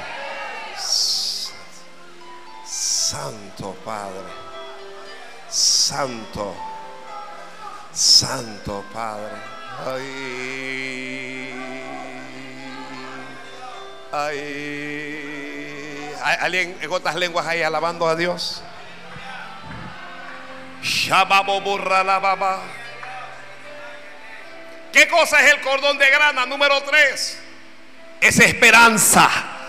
Santo 3.12 3.76
Padre. 3.84 4.32
Santo. 5.50 6.56
Santo 7.92 8.86
Padre. 8.94 9.36
Ay. 9.86 11.54
Ay. 14.14 14.40
¿Hay 16.24 16.38
alguien 16.40 16.78
en 16.80 16.90
otras 16.90 17.16
lenguas 17.16 17.46
ahí 17.46 17.62
alabando 17.62 18.08
a 18.08 18.16
Dios? 18.16 18.64
¿Qué 24.94 25.10
cosa 25.10 25.46
es 25.46 25.54
el 25.54 25.60
cordón 25.60 25.98
de 25.98 26.10
grana? 26.10 26.46
Número 26.46 26.82
3. 26.82 27.40
Es 28.22 28.40
esperanza. 28.40 29.61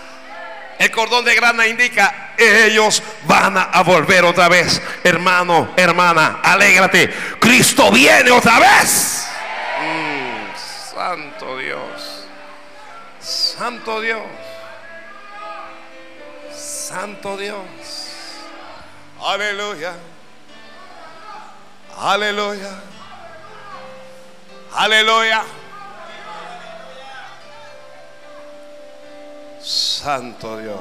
El 0.79 0.91
cordón 0.91 1.23
de 1.23 1.35
grana 1.35 1.67
indica, 1.67 2.33
ellos 2.37 3.01
van 3.23 3.57
a 3.57 3.83
volver 3.83 4.25
otra 4.25 4.49
vez. 4.49 4.81
Hermano, 5.03 5.73
hermana, 5.77 6.39
alégrate. 6.43 7.09
Cristo 7.39 7.91
viene 7.91 8.31
otra 8.31 8.59
vez. 8.59 9.27
Mm, 9.79 10.93
santo 10.95 11.57
Dios. 11.57 12.25
Santo 13.19 14.01
Dios. 14.01 14.23
Santo 16.53 17.37
Dios. 17.37 17.57
Aleluya. 19.21 19.93
Aleluya. 21.97 22.71
Aleluya. 24.75 25.43
Santo 29.63 30.57
Dios. 30.57 30.79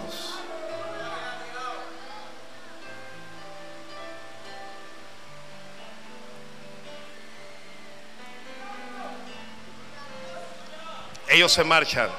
Ellos 11.28 11.52
se 11.52 11.62
marchan. 11.64 12.10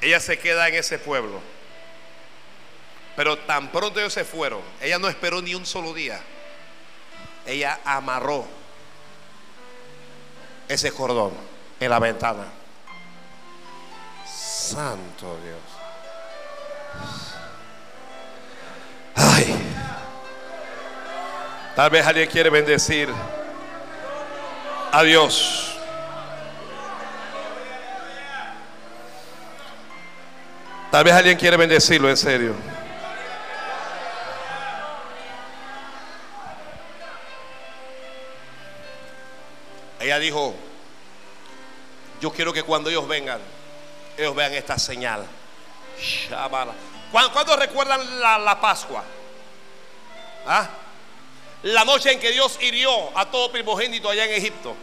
Ella 0.00 0.18
se 0.18 0.38
queda 0.38 0.66
en 0.68 0.76
ese 0.76 0.98
pueblo. 0.98 1.40
Pero 3.14 3.38
tan 3.38 3.68
pronto 3.68 4.00
ellos 4.00 4.12
se 4.12 4.24
fueron, 4.24 4.60
ella 4.80 4.98
no 4.98 5.08
esperó 5.08 5.40
ni 5.40 5.54
un 5.54 5.64
solo 5.64 5.94
día. 5.94 6.20
Ella 7.46 7.80
amarró 7.84 8.46
ese 10.68 10.92
cordón 10.92 11.32
en 11.80 11.90
la 11.90 11.98
ventana. 11.98 12.46
Santo 14.66 15.38
Dios. 15.44 15.60
Ay. 19.14 19.56
Tal 21.76 21.90
vez 21.90 22.04
alguien 22.04 22.28
quiere 22.28 22.50
bendecir 22.50 23.08
a 24.90 25.02
Dios. 25.04 25.78
Tal 30.90 31.04
vez 31.04 31.14
alguien 31.14 31.38
quiere 31.38 31.56
bendecirlo 31.56 32.10
en 32.10 32.16
serio. 32.16 32.54
Ella 40.00 40.18
dijo, 40.18 40.54
yo 42.20 42.32
quiero 42.32 42.52
que 42.52 42.64
cuando 42.64 42.90
ellos 42.90 43.06
vengan, 43.06 43.40
ellos 44.16 44.34
vean 44.34 44.52
esta 44.54 44.78
señal. 44.78 45.26
¿Cuándo 47.10 47.56
recuerdan 47.56 48.20
la, 48.20 48.60
Pascua? 48.60 49.04
¿Ah? 50.46 50.68
La 51.62 51.84
noche 51.84 52.12
en 52.12 52.20
que 52.20 52.30
Dios 52.30 52.58
hirió 52.60 53.16
a 53.16 53.30
todo 53.30 53.50
primogénito 53.50 54.10
allá 54.10 54.24
en 54.24 54.32
Egipto. 54.32 54.76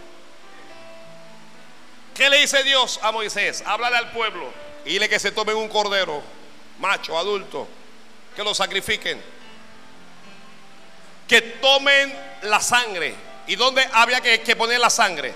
¿Qué 2.14 2.30
le 2.30 2.40
dice 2.40 2.64
Dios 2.64 3.00
a 3.02 3.12
Moisés? 3.12 3.64
Háblale 3.66 3.98
al 3.98 4.12
pueblo 4.12 4.52
y 4.86 4.94
dile 4.94 5.10
que 5.10 5.20
se 5.20 5.32
tomen 5.32 5.56
un 5.56 5.70
cordero, 5.70 6.22
macho, 6.80 7.18
adulto, 7.18 7.68
que 8.36 8.44
lo 8.44 8.54
sacrifiquen. 8.54 9.22
Que 11.28 11.42
tomen 11.42 12.14
la 12.44 12.60
sangre. 12.60 13.16
¿Y 13.48 13.56
dónde 13.56 13.88
había 13.94 14.22
que, 14.22 14.42
que 14.42 14.56
poner 14.56 14.80
la 14.80 14.90
sangre? 14.90 15.34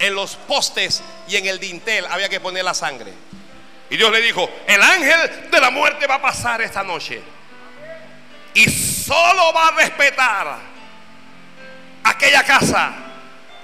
En 0.00 0.14
los 0.14 0.34
postes 0.34 1.02
y 1.28 1.36
en 1.36 1.46
el 1.46 1.60
dintel 1.60 2.04
había 2.06 2.28
que 2.28 2.40
poner 2.40 2.64
la 2.64 2.74
sangre. 2.74 3.12
Y 3.90 3.96
Dios 3.96 4.10
le 4.10 4.20
dijo, 4.20 4.48
el 4.66 4.82
ángel 4.82 5.50
de 5.50 5.60
la 5.60 5.70
muerte 5.70 6.06
va 6.06 6.16
a 6.16 6.22
pasar 6.22 6.62
esta 6.62 6.82
noche. 6.82 7.20
Y 8.54 8.68
solo 8.68 9.52
va 9.52 9.68
a 9.68 9.70
respetar 9.72 10.58
aquella 12.04 12.44
casa 12.44 12.94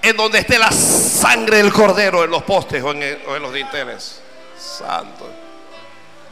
en 0.03 0.16
donde 0.16 0.41
esté 0.41 0.59
la 0.59 0.70
sangre 0.70 1.59
del 1.59 1.72
cordero 1.72 2.24
en 2.24 2.30
los 2.30 2.43
postes 2.43 2.82
o 2.82 2.93
en, 2.93 3.43
los 3.43 3.53
dinteles. 3.53 4.20
Santo. 4.59 5.30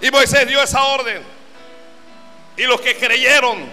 Y 0.01 0.11
Moisés 0.11 0.47
dio 0.47 0.63
esa 0.63 0.83
orden. 0.85 1.23
Y 2.57 2.63
los 2.65 2.81
que 2.81 2.97
creyeron 2.97 3.65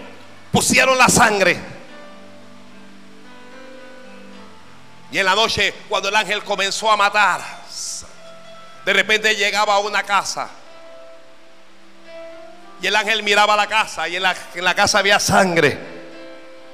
pusieron 0.50 0.98
la 0.98 1.08
sangre. 1.08 1.56
Y 5.12 5.18
en 5.18 5.26
la 5.26 5.34
noche, 5.34 5.74
cuando 5.90 6.08
el 6.08 6.16
ángel 6.16 6.42
comenzó 6.42 6.90
a 6.90 6.96
matar, 6.96 7.40
de 8.84 8.92
repente 8.94 9.36
llegaba 9.36 9.74
a 9.74 9.78
una 9.78 10.02
casa. 10.02 10.48
Y 12.80 12.86
el 12.86 12.96
ángel 12.96 13.22
miraba 13.22 13.54
la 13.54 13.66
casa 13.66 14.08
y 14.08 14.16
en 14.16 14.22
la, 14.22 14.74
casa 14.74 14.98
había 14.98 15.20
sangre 15.20 15.78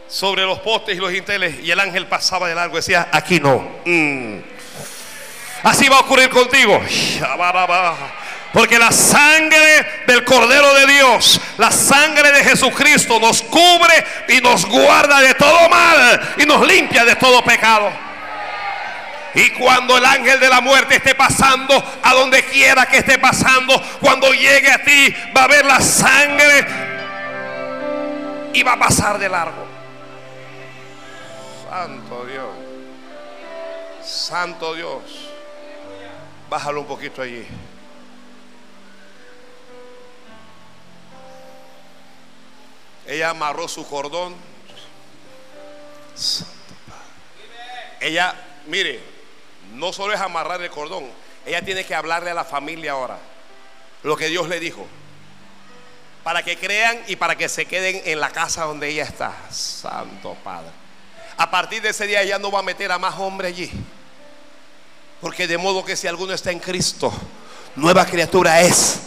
sobre 0.09 0.45
los 0.45 0.61
postes 0.61 0.97
y 0.97 1.01
los 1.01 1.11
dinteles. 1.11 1.57
Y 1.65 1.71
el 1.71 1.81
ángel 1.81 2.07
pasaba 2.07 2.49
de 2.49 2.55
largo 2.55 2.77
y 2.77 2.79
decía, 2.79 3.09
aquí 3.13 3.41
no. 3.41 3.59
Mm. 3.85 4.39
Así 5.65 5.89
va 5.89 5.97
a 5.97 6.01
ocurrir 6.01 6.31
contigo. 6.31 6.81
Porque 8.53 8.79
la 8.79 8.93
sangre 8.93 10.05
del 10.07 10.25
Cordero 10.25 10.73
de 10.75 10.87
Dios, 10.87 11.41
la 11.59 11.73
sangre 11.73 12.31
de 12.31 12.45
Jesucristo 12.45 13.19
nos 13.19 13.43
cubre 13.43 14.07
y 14.29 14.41
nos 14.41 14.65
guarda 14.65 15.21
de 15.21 15.35
todo 15.35 15.69
mal 15.69 16.35
y 16.39 16.47
nos 16.47 16.67
limpia 16.67 17.05
de 17.05 17.17
todo 17.17 17.43
pecado. 17.43 17.91
Y 19.39 19.51
cuando 19.51 19.97
el 19.97 20.05
ángel 20.05 20.41
de 20.41 20.49
la 20.49 20.61
muerte 20.61 20.97
esté 20.97 21.15
pasando, 21.15 21.81
a 22.03 22.13
donde 22.13 22.45
quiera 22.47 22.87
que 22.87 22.99
esté 22.99 23.21
pasando, 23.21 23.81
cuando 24.01 24.33
llegue 24.33 24.69
a 24.69 24.83
ti, 24.83 25.15
va 25.37 25.45
a 25.45 25.47
ver 25.47 25.65
la 25.65 25.81
sangre 25.81 26.67
y 28.53 28.61
va 28.65 28.73
a 28.73 28.79
pasar 28.81 29.17
de 29.17 29.29
largo. 29.29 29.65
Santo 31.71 32.27
Dios. 32.27 32.49
Santo 34.03 34.75
Dios. 34.75 35.03
Bájalo 36.51 36.81
un 36.81 36.89
poquito 36.89 37.23
allí. 37.23 37.47
Ella 43.07 43.31
amarró 43.31 43.69
su 43.69 43.89
cordón. 43.89 44.35
Ella, 48.01 48.35
mire, 48.67 49.08
no 49.73 49.93
solo 49.93 50.15
es 50.15 50.21
amarrar 50.21 50.61
el 50.63 50.71
cordón, 50.71 51.05
ella 51.47 51.63
tiene 51.65 51.85
que 51.85 51.95
hablarle 51.95 52.31
a 52.31 52.35
la 52.35 52.45
familia 52.45 52.93
ahora 52.93 53.19
lo 54.03 54.17
que 54.17 54.29
Dios 54.29 54.49
le 54.49 54.61
dijo. 54.61 54.87
para 56.25 56.43
que 56.43 56.59
crean 56.59 56.99
y 57.07 57.17
para 57.17 57.37
que 57.37 57.49
se 57.49 57.65
queden 57.65 58.03
en 58.05 58.21
la 58.21 58.29
casa 58.29 58.65
donde 58.65 58.89
ella 58.89 59.05
está. 59.05 59.35
Santo 59.51 60.37
Padre. 60.45 60.69
A 61.39 61.51
partir 61.51 61.81
de 61.81 61.89
ese 61.89 62.07
día 62.07 62.21
ella 62.21 62.39
no 62.39 62.51
va 62.51 62.59
a 62.59 62.63
meter 62.63 62.93
a 62.93 62.99
más 62.99 63.15
hombres 63.19 63.53
allí. 63.53 63.71
Porque 65.23 65.47
de 65.47 65.57
modo 65.57 65.85
que 65.85 65.97
si 65.97 66.07
alguno 66.07 66.35
está 66.35 66.51
en 66.51 66.59
Cristo, 66.59 67.11
nueva 67.77 68.05
criatura 68.05 68.61
es. 68.61 69.01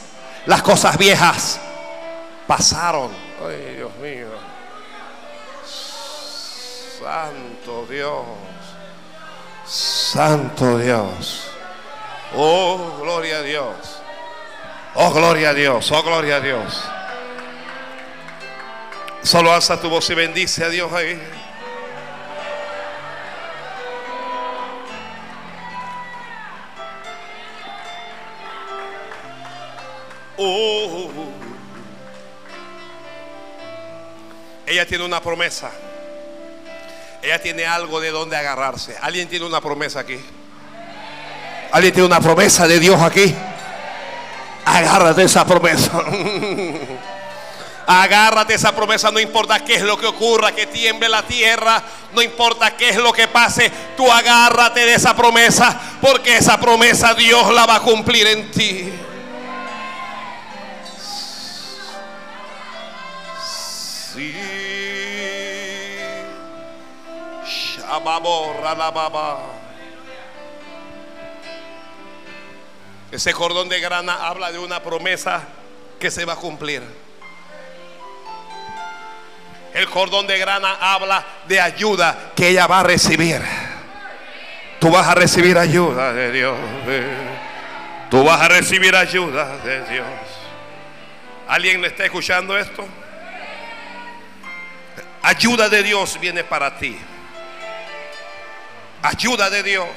Las 0.47 0.63
cosas 0.63 0.97
viejas 0.97 1.59
pasaron. 2.47 3.11
Ay, 3.45 3.75
Dios 3.75 3.95
mío. 3.97 4.27
Santo 6.99 7.85
Dios. 7.87 8.25
Santo 9.71 10.79
Dios. 10.79 11.49
Oh, 12.35 12.97
gloria 12.99 13.37
a 13.37 13.41
Dios. 13.41 14.01
Oh, 14.95 15.13
gloria 15.13 15.51
a 15.51 15.53
Dios. 15.53 15.89
Oh, 15.93 16.03
gloria 16.03 16.35
a 16.35 16.39
Dios. 16.41 16.83
Solo 19.21 19.53
alza 19.53 19.79
tu 19.79 19.89
voz 19.89 20.09
y 20.09 20.13
bendice 20.13 20.65
a 20.65 20.69
Dios 20.69 20.91
ahí. 20.91 21.17
Oh. 30.35 31.09
Ella 34.65 34.85
tiene 34.85 35.05
una 35.05 35.21
promesa. 35.21 35.71
Ella 37.21 37.41
tiene 37.41 37.65
algo 37.65 37.99
de 37.99 38.11
donde 38.11 38.35
agarrarse. 38.35 38.97
¿Alguien 39.01 39.27
tiene 39.27 39.45
una 39.45 39.61
promesa 39.61 39.99
aquí? 39.99 40.19
¿Alguien 41.71 41.93
tiene 41.93 42.07
una 42.07 42.19
promesa 42.19 42.67
de 42.67 42.79
Dios 42.79 42.99
aquí? 43.01 43.33
Agárrate 44.65 45.23
esa 45.23 45.45
promesa. 45.45 45.91
Agárrate 47.87 48.53
esa 48.53 48.73
promesa, 48.73 49.11
no 49.11 49.19
importa 49.19 49.59
qué 49.63 49.75
es 49.75 49.81
lo 49.81 49.97
que 49.97 50.05
ocurra, 50.05 50.53
que 50.53 50.67
tiemble 50.67 51.09
la 51.09 51.23
tierra, 51.23 51.83
no 52.13 52.21
importa 52.21 52.77
qué 52.77 52.89
es 52.89 52.97
lo 52.97 53.11
que 53.11 53.27
pase, 53.27 53.71
tú 53.97 54.09
agárrate 54.09 54.85
de 54.85 54.93
esa 54.93 55.15
promesa, 55.15 55.77
porque 55.99 56.37
esa 56.37 56.59
promesa 56.59 57.13
Dios 57.15 57.53
la 57.53 57.65
va 57.65 57.77
a 57.77 57.81
cumplir 57.81 58.27
en 58.27 58.51
ti. 58.51 58.93
Ese 73.11 73.33
cordón 73.33 73.67
de 73.67 73.79
grana 73.79 74.27
habla 74.27 74.51
de 74.51 74.59
una 74.59 74.81
promesa 74.81 75.43
que 75.99 76.09
se 76.09 76.23
va 76.23 76.33
a 76.33 76.37
cumplir. 76.37 76.81
El 79.73 79.89
cordón 79.89 80.27
de 80.27 80.37
grana 80.37 80.77
habla 80.79 81.25
de 81.47 81.59
ayuda 81.59 82.31
que 82.35 82.49
ella 82.49 82.67
va 82.67 82.79
a 82.79 82.83
recibir. 82.83 83.41
Tú 84.79 84.89
vas 84.89 85.07
a 85.07 85.15
recibir 85.15 85.57
ayuda 85.57 86.13
de 86.13 86.31
Dios. 86.31 86.57
Tú 88.09 88.23
vas 88.23 88.41
a 88.41 88.47
recibir 88.47 88.95
ayuda 88.95 89.57
de 89.57 89.85
Dios. 89.89 90.07
¿Alguien 91.47 91.81
me 91.81 91.87
está 91.87 92.05
escuchando 92.05 92.57
esto? 92.57 92.85
Ayuda 95.21 95.69
de 95.69 95.83
Dios 95.83 96.17
viene 96.19 96.43
para 96.43 96.77
ti. 96.77 96.97
Ayuda 99.01 99.49
de 99.49 99.63
Dios. 99.63 99.87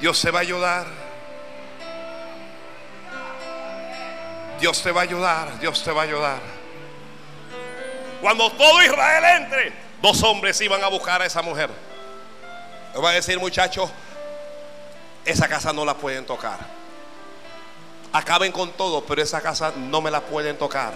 Dios 0.00 0.20
te 0.20 0.30
va 0.30 0.38
a 0.38 0.42
ayudar. 0.42 0.86
Dios 4.58 4.82
te 4.82 4.90
va 4.90 5.00
a 5.00 5.04
ayudar. 5.04 5.58
Dios 5.60 5.82
te 5.82 5.92
va 5.92 6.02
a 6.02 6.04
ayudar. 6.04 6.40
Cuando 8.20 8.50
todo 8.52 8.82
Israel 8.82 9.42
entre, 9.42 9.72
dos 10.02 10.22
hombres 10.22 10.60
iban 10.60 10.82
a 10.82 10.88
buscar 10.88 11.22
a 11.22 11.26
esa 11.26 11.42
mujer. 11.42 11.70
Le 12.94 13.00
va 13.00 13.10
a 13.10 13.12
decir, 13.14 13.38
muchachos, 13.38 13.90
esa 15.24 15.48
casa 15.48 15.72
no 15.72 15.84
la 15.84 15.94
pueden 15.94 16.24
tocar. 16.26 16.58
Acaben 18.12 18.52
con 18.52 18.72
todo, 18.72 19.04
pero 19.04 19.22
esa 19.22 19.40
casa 19.40 19.72
no 19.76 20.00
me 20.00 20.10
la 20.10 20.20
pueden 20.20 20.56
tocar. 20.56 20.92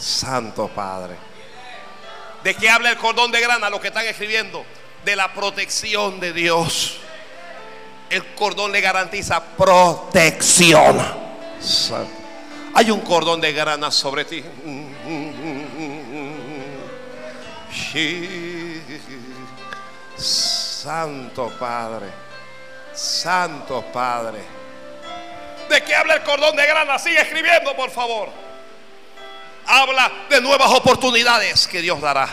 Santo 0.00 0.68
Padre. 0.68 1.14
¿De 2.42 2.54
qué 2.54 2.70
habla 2.70 2.90
el 2.90 2.96
cordón 2.96 3.30
de 3.30 3.40
grana? 3.40 3.68
Lo 3.68 3.80
que 3.80 3.88
están 3.88 4.06
escribiendo. 4.06 4.64
De 5.04 5.14
la 5.14 5.32
protección 5.32 6.18
de 6.20 6.32
Dios. 6.32 6.96
El 8.08 8.34
cordón 8.34 8.72
le 8.72 8.80
garantiza 8.80 9.42
protección. 9.56 10.98
Hay 12.74 12.90
un 12.90 13.00
cordón 13.00 13.40
de 13.40 13.52
grana 13.52 13.90
sobre 13.90 14.24
ti. 14.24 14.42
Santo 20.16 21.52
Padre. 21.58 22.06
Santo 22.94 23.84
Padre. 23.92 24.40
¿De 25.68 25.82
qué 25.82 25.94
habla 25.94 26.14
el 26.14 26.22
cordón 26.22 26.56
de 26.56 26.66
grana? 26.66 26.98
Sigue 26.98 27.20
escribiendo, 27.20 27.76
por 27.76 27.90
favor. 27.90 28.49
Habla 29.72 30.10
de 30.28 30.40
nuevas 30.40 30.68
oportunidades 30.72 31.68
que 31.68 31.80
Dios 31.80 32.00
dará. 32.00 32.28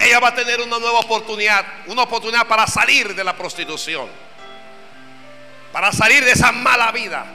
Ella 0.00 0.20
va 0.20 0.28
a 0.28 0.34
tener 0.34 0.58
una 0.62 0.78
nueva 0.78 1.00
oportunidad, 1.00 1.66
una 1.86 2.04
oportunidad 2.04 2.46
para 2.46 2.66
salir 2.66 3.14
de 3.14 3.22
la 3.22 3.36
prostitución, 3.36 4.08
para 5.70 5.92
salir 5.92 6.24
de 6.24 6.30
esa 6.30 6.50
mala 6.50 6.90
vida. 6.92 7.26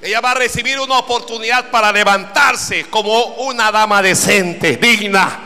Ella 0.00 0.20
va 0.20 0.30
a 0.30 0.34
recibir 0.34 0.78
una 0.78 0.98
oportunidad 0.98 1.68
para 1.68 1.90
levantarse 1.90 2.88
como 2.88 3.24
una 3.38 3.72
dama 3.72 4.02
decente, 4.02 4.76
digna, 4.76 5.36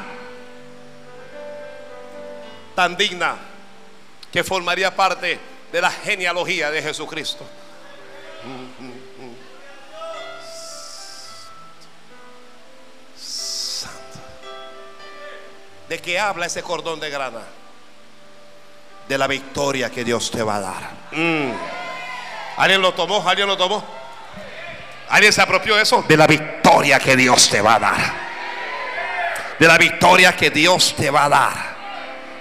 tan 2.74 2.94
digna 2.94 3.36
que 4.30 4.44
formaría 4.44 4.94
parte 4.94 5.40
de 5.72 5.80
la 5.80 5.90
genealogía 5.90 6.70
de 6.70 6.82
Jesucristo. 6.82 7.46
Santo. 8.46 8.95
¿De 15.88 15.98
qué 15.98 16.18
habla 16.18 16.46
ese 16.46 16.62
cordón 16.62 16.98
de 17.00 17.10
grana? 17.10 17.42
De 19.08 19.16
la 19.16 19.26
victoria 19.26 19.90
que 19.90 20.04
Dios 20.04 20.30
te 20.30 20.42
va 20.42 20.56
a 20.56 20.60
dar. 20.60 20.90
Mm. 21.12 21.52
¿Alguien 22.56 22.82
lo 22.82 22.92
tomó? 22.94 23.26
¿Alguien 23.28 23.46
lo 23.46 23.56
tomó? 23.56 23.84
¿Alguien 25.08 25.32
se 25.32 25.40
apropió 25.40 25.76
de 25.76 25.82
eso? 25.82 26.04
De 26.08 26.16
la 26.16 26.26
victoria 26.26 26.98
que 26.98 27.14
Dios 27.16 27.48
te 27.48 27.60
va 27.60 27.76
a 27.76 27.78
dar. 27.78 28.26
De 29.58 29.66
la 29.66 29.78
victoria 29.78 30.34
que 30.36 30.50
Dios 30.50 30.94
te 30.96 31.10
va 31.10 31.26
a 31.26 31.28
dar. 31.28 31.76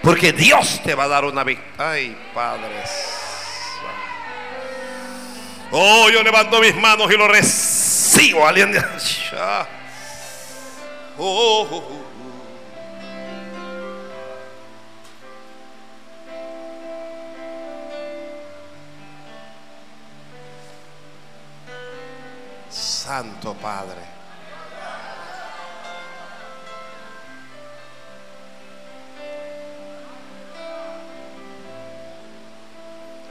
Porque 0.01 0.33
Dios 0.33 0.81
te 0.83 0.95
va 0.95 1.03
a 1.03 1.07
dar 1.07 1.25
una 1.25 1.43
victoria. 1.43 1.91
Ay, 1.91 2.17
padres. 2.33 2.89
Oh, 5.71 6.09
yo 6.09 6.23
levanto 6.23 6.59
mis 6.59 6.75
manos 6.75 7.11
y 7.11 7.17
lo 7.17 7.27
recibo. 7.27 8.47
Alguien 8.47 8.71
de 8.71 8.79
oh. 11.17 12.04
Santo 23.05 23.53
Padre. 23.53 24.01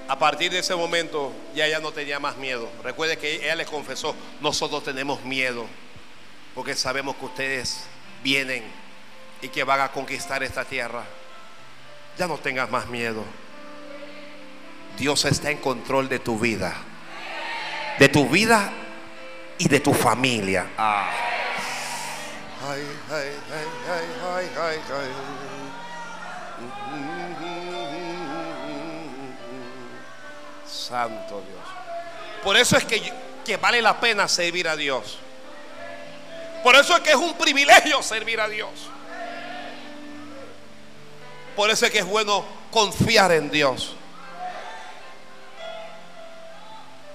A 0.07 0.17
partir 0.17 0.53
de 0.53 0.61
ese 0.61 0.77
momento 0.77 1.33
ya 1.57 1.67
ella 1.67 1.81
no 1.81 1.91
tenía 1.91 2.21
más 2.21 2.37
miedo. 2.37 2.71
Recuerde 2.85 3.19
que 3.19 3.35
ella 3.35 3.57
les 3.57 3.67
confesó, 3.67 4.15
nosotros 4.41 4.85
tenemos 4.85 5.25
miedo 5.25 5.67
porque 6.55 6.77
sabemos 6.77 7.17
que 7.17 7.25
ustedes 7.25 7.81
vienen 8.23 8.63
y 9.43 9.49
que 9.49 9.65
van 9.65 9.81
a 9.81 9.91
conquistar 9.91 10.45
esta 10.45 10.65
tierra. 10.65 11.03
Ya 12.17 12.29
no 12.29 12.39
tengas 12.39 12.71
más 12.71 12.87
miedo. 12.87 13.25
Dios 14.97 15.25
está 15.25 15.51
en 15.51 15.59
control 15.59 16.09
de 16.09 16.21
tu 16.21 16.39
vida. 16.39 16.77
De 17.99 18.09
tu 18.09 18.29
vida 18.29 18.73
y 19.59 19.69
de 19.69 19.81
tu 19.81 19.95
familia. 19.95 20.67
Ah. 20.77 21.11
Santo 30.67 31.43
Dios. 31.47 31.65
Por 32.43 32.57
eso 32.57 32.77
es 32.77 32.85
que, 32.85 33.13
que 33.45 33.57
vale 33.57 33.81
la 33.81 33.99
pena 33.99 34.29
servir 34.29 34.69
a 34.69 34.77
Dios. 34.77 35.19
Por 36.63 36.77
eso 36.77 36.97
es 36.97 37.03
que 37.03 37.11
es 37.11 37.17
un 37.17 37.35
privilegio 37.35 38.03
servir 38.03 38.41
a 38.41 38.49
Dios. 38.49 38.71
Por 41.55 41.71
eso 41.71 41.87
es 41.87 41.93
que 41.93 41.99
es 41.99 42.07
bueno 42.07 42.45
confiar 42.71 43.33
en 43.33 43.51
Dios. 43.51 43.95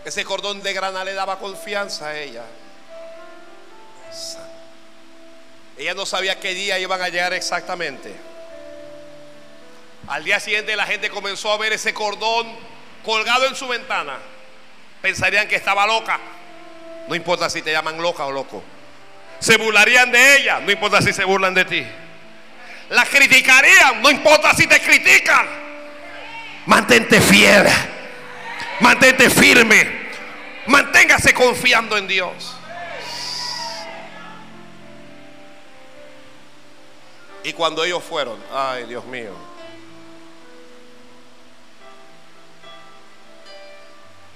Ese 0.10 0.26
cordón 0.26 0.64
de 0.64 0.74
grana 0.74 1.04
le 1.04 1.14
daba 1.14 1.38
confianza 1.38 2.08
a 2.08 2.18
ella. 2.18 2.42
Ella 5.78 5.94
no 5.94 6.04
sabía 6.08 6.40
qué 6.40 6.56
día 6.56 6.80
iban 6.80 7.00
a 7.00 7.10
llegar 7.10 7.32
exactamente. 7.34 8.16
Al 10.08 10.24
día 10.24 10.40
siguiente 10.40 10.76
la 10.76 10.88
gente 10.88 11.12
comenzó 11.12 11.52
a 11.52 11.58
ver 11.60 11.74
ese 11.74 11.94
cordón 11.94 12.48
colgado 13.06 13.46
en 13.46 13.56
su 13.56 13.68
ventana. 13.68 14.18
Pensarían 15.00 15.48
que 15.48 15.58
estaba 15.58 15.86
loca. 15.86 16.20
No 17.08 17.14
importa 17.14 17.48
si 17.48 17.62
te 17.62 17.72
llaman 17.72 18.02
loca 18.02 18.26
o 18.26 18.32
loco. 18.32 18.64
Se 19.38 19.58
burlarían 19.58 20.12
de 20.12 20.38
ella. 20.38 20.60
No 20.60 20.72
importa 20.72 21.04
si 21.04 21.14
se 21.14 21.24
burlan 21.24 21.54
de 21.54 21.66
ti. 21.66 21.86
La 22.90 23.06
criticarían. 23.06 24.02
No 24.02 24.10
importa 24.10 24.56
si 24.56 24.66
te 24.66 24.82
critican. 24.82 25.48
Mantente 26.66 27.22
fiel. 27.22 27.68
Mantente 28.80 29.30
firme. 29.30 29.99
Manténgase 30.70 31.34
confiando 31.34 31.98
en 31.98 32.08
Dios. 32.08 32.56
Y 37.44 37.54
cuando 37.54 37.84
ellos 37.84 38.04
fueron, 38.04 38.38
ay 38.54 38.84
Dios 38.84 39.04
mío, 39.06 39.32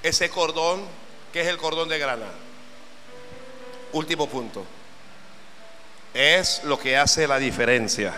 ese 0.01 0.27
cordón, 0.31 0.83
que 1.31 1.41
es 1.41 1.47
el 1.47 1.57
cordón 1.57 1.87
de 1.87 1.99
grana, 1.99 2.31
último 3.91 4.27
punto, 4.27 4.65
es 6.15 6.63
lo 6.63 6.79
que 6.79 6.97
hace 6.97 7.27
la 7.27 7.37
diferencia 7.37 8.11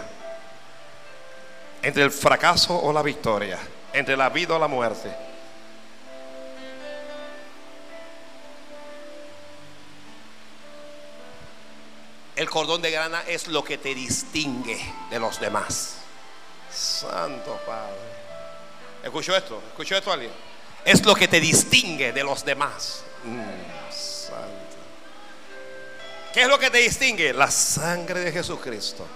entre 1.82 2.04
el 2.04 2.12
fracaso 2.12 2.80
o 2.80 2.94
la 2.94 3.02
victoria, 3.02 3.60
entre 3.92 4.16
la 4.16 4.30
vida 4.30 4.56
o 4.56 4.60
la 4.60 4.70
muerte. 4.70 5.35
El 12.36 12.50
cordón 12.50 12.82
de 12.82 12.92
grana 12.92 13.24
es 13.28 13.48
lo 13.48 13.64
que 13.64 13.78
te 13.78 13.96
distingue 13.96 14.80
de 15.10 15.20
los 15.20 15.40
demás. 15.40 15.96
Santo 16.70 17.60
Padre. 17.66 17.96
¿Escuchó 19.04 19.36
esto? 19.36 19.62
¿Escuchó 19.70 19.96
esto 19.96 20.12
alguien? 20.12 20.32
Es 20.84 21.06
lo 21.06 21.16
que 21.16 21.28
te 21.28 21.40
distingue 21.40 22.12
de 22.12 22.24
los 22.24 22.44
demás. 22.44 23.04
Mm, 23.24 23.92
santo. 23.92 24.76
¿Qué 26.34 26.42
es 26.42 26.48
lo 26.50 26.60
que 26.60 26.70
te 26.70 26.80
distingue? 26.80 27.34
La 27.34 27.50
sangre 27.50 28.20
de 28.20 28.32
Jesucristo. 28.32 29.08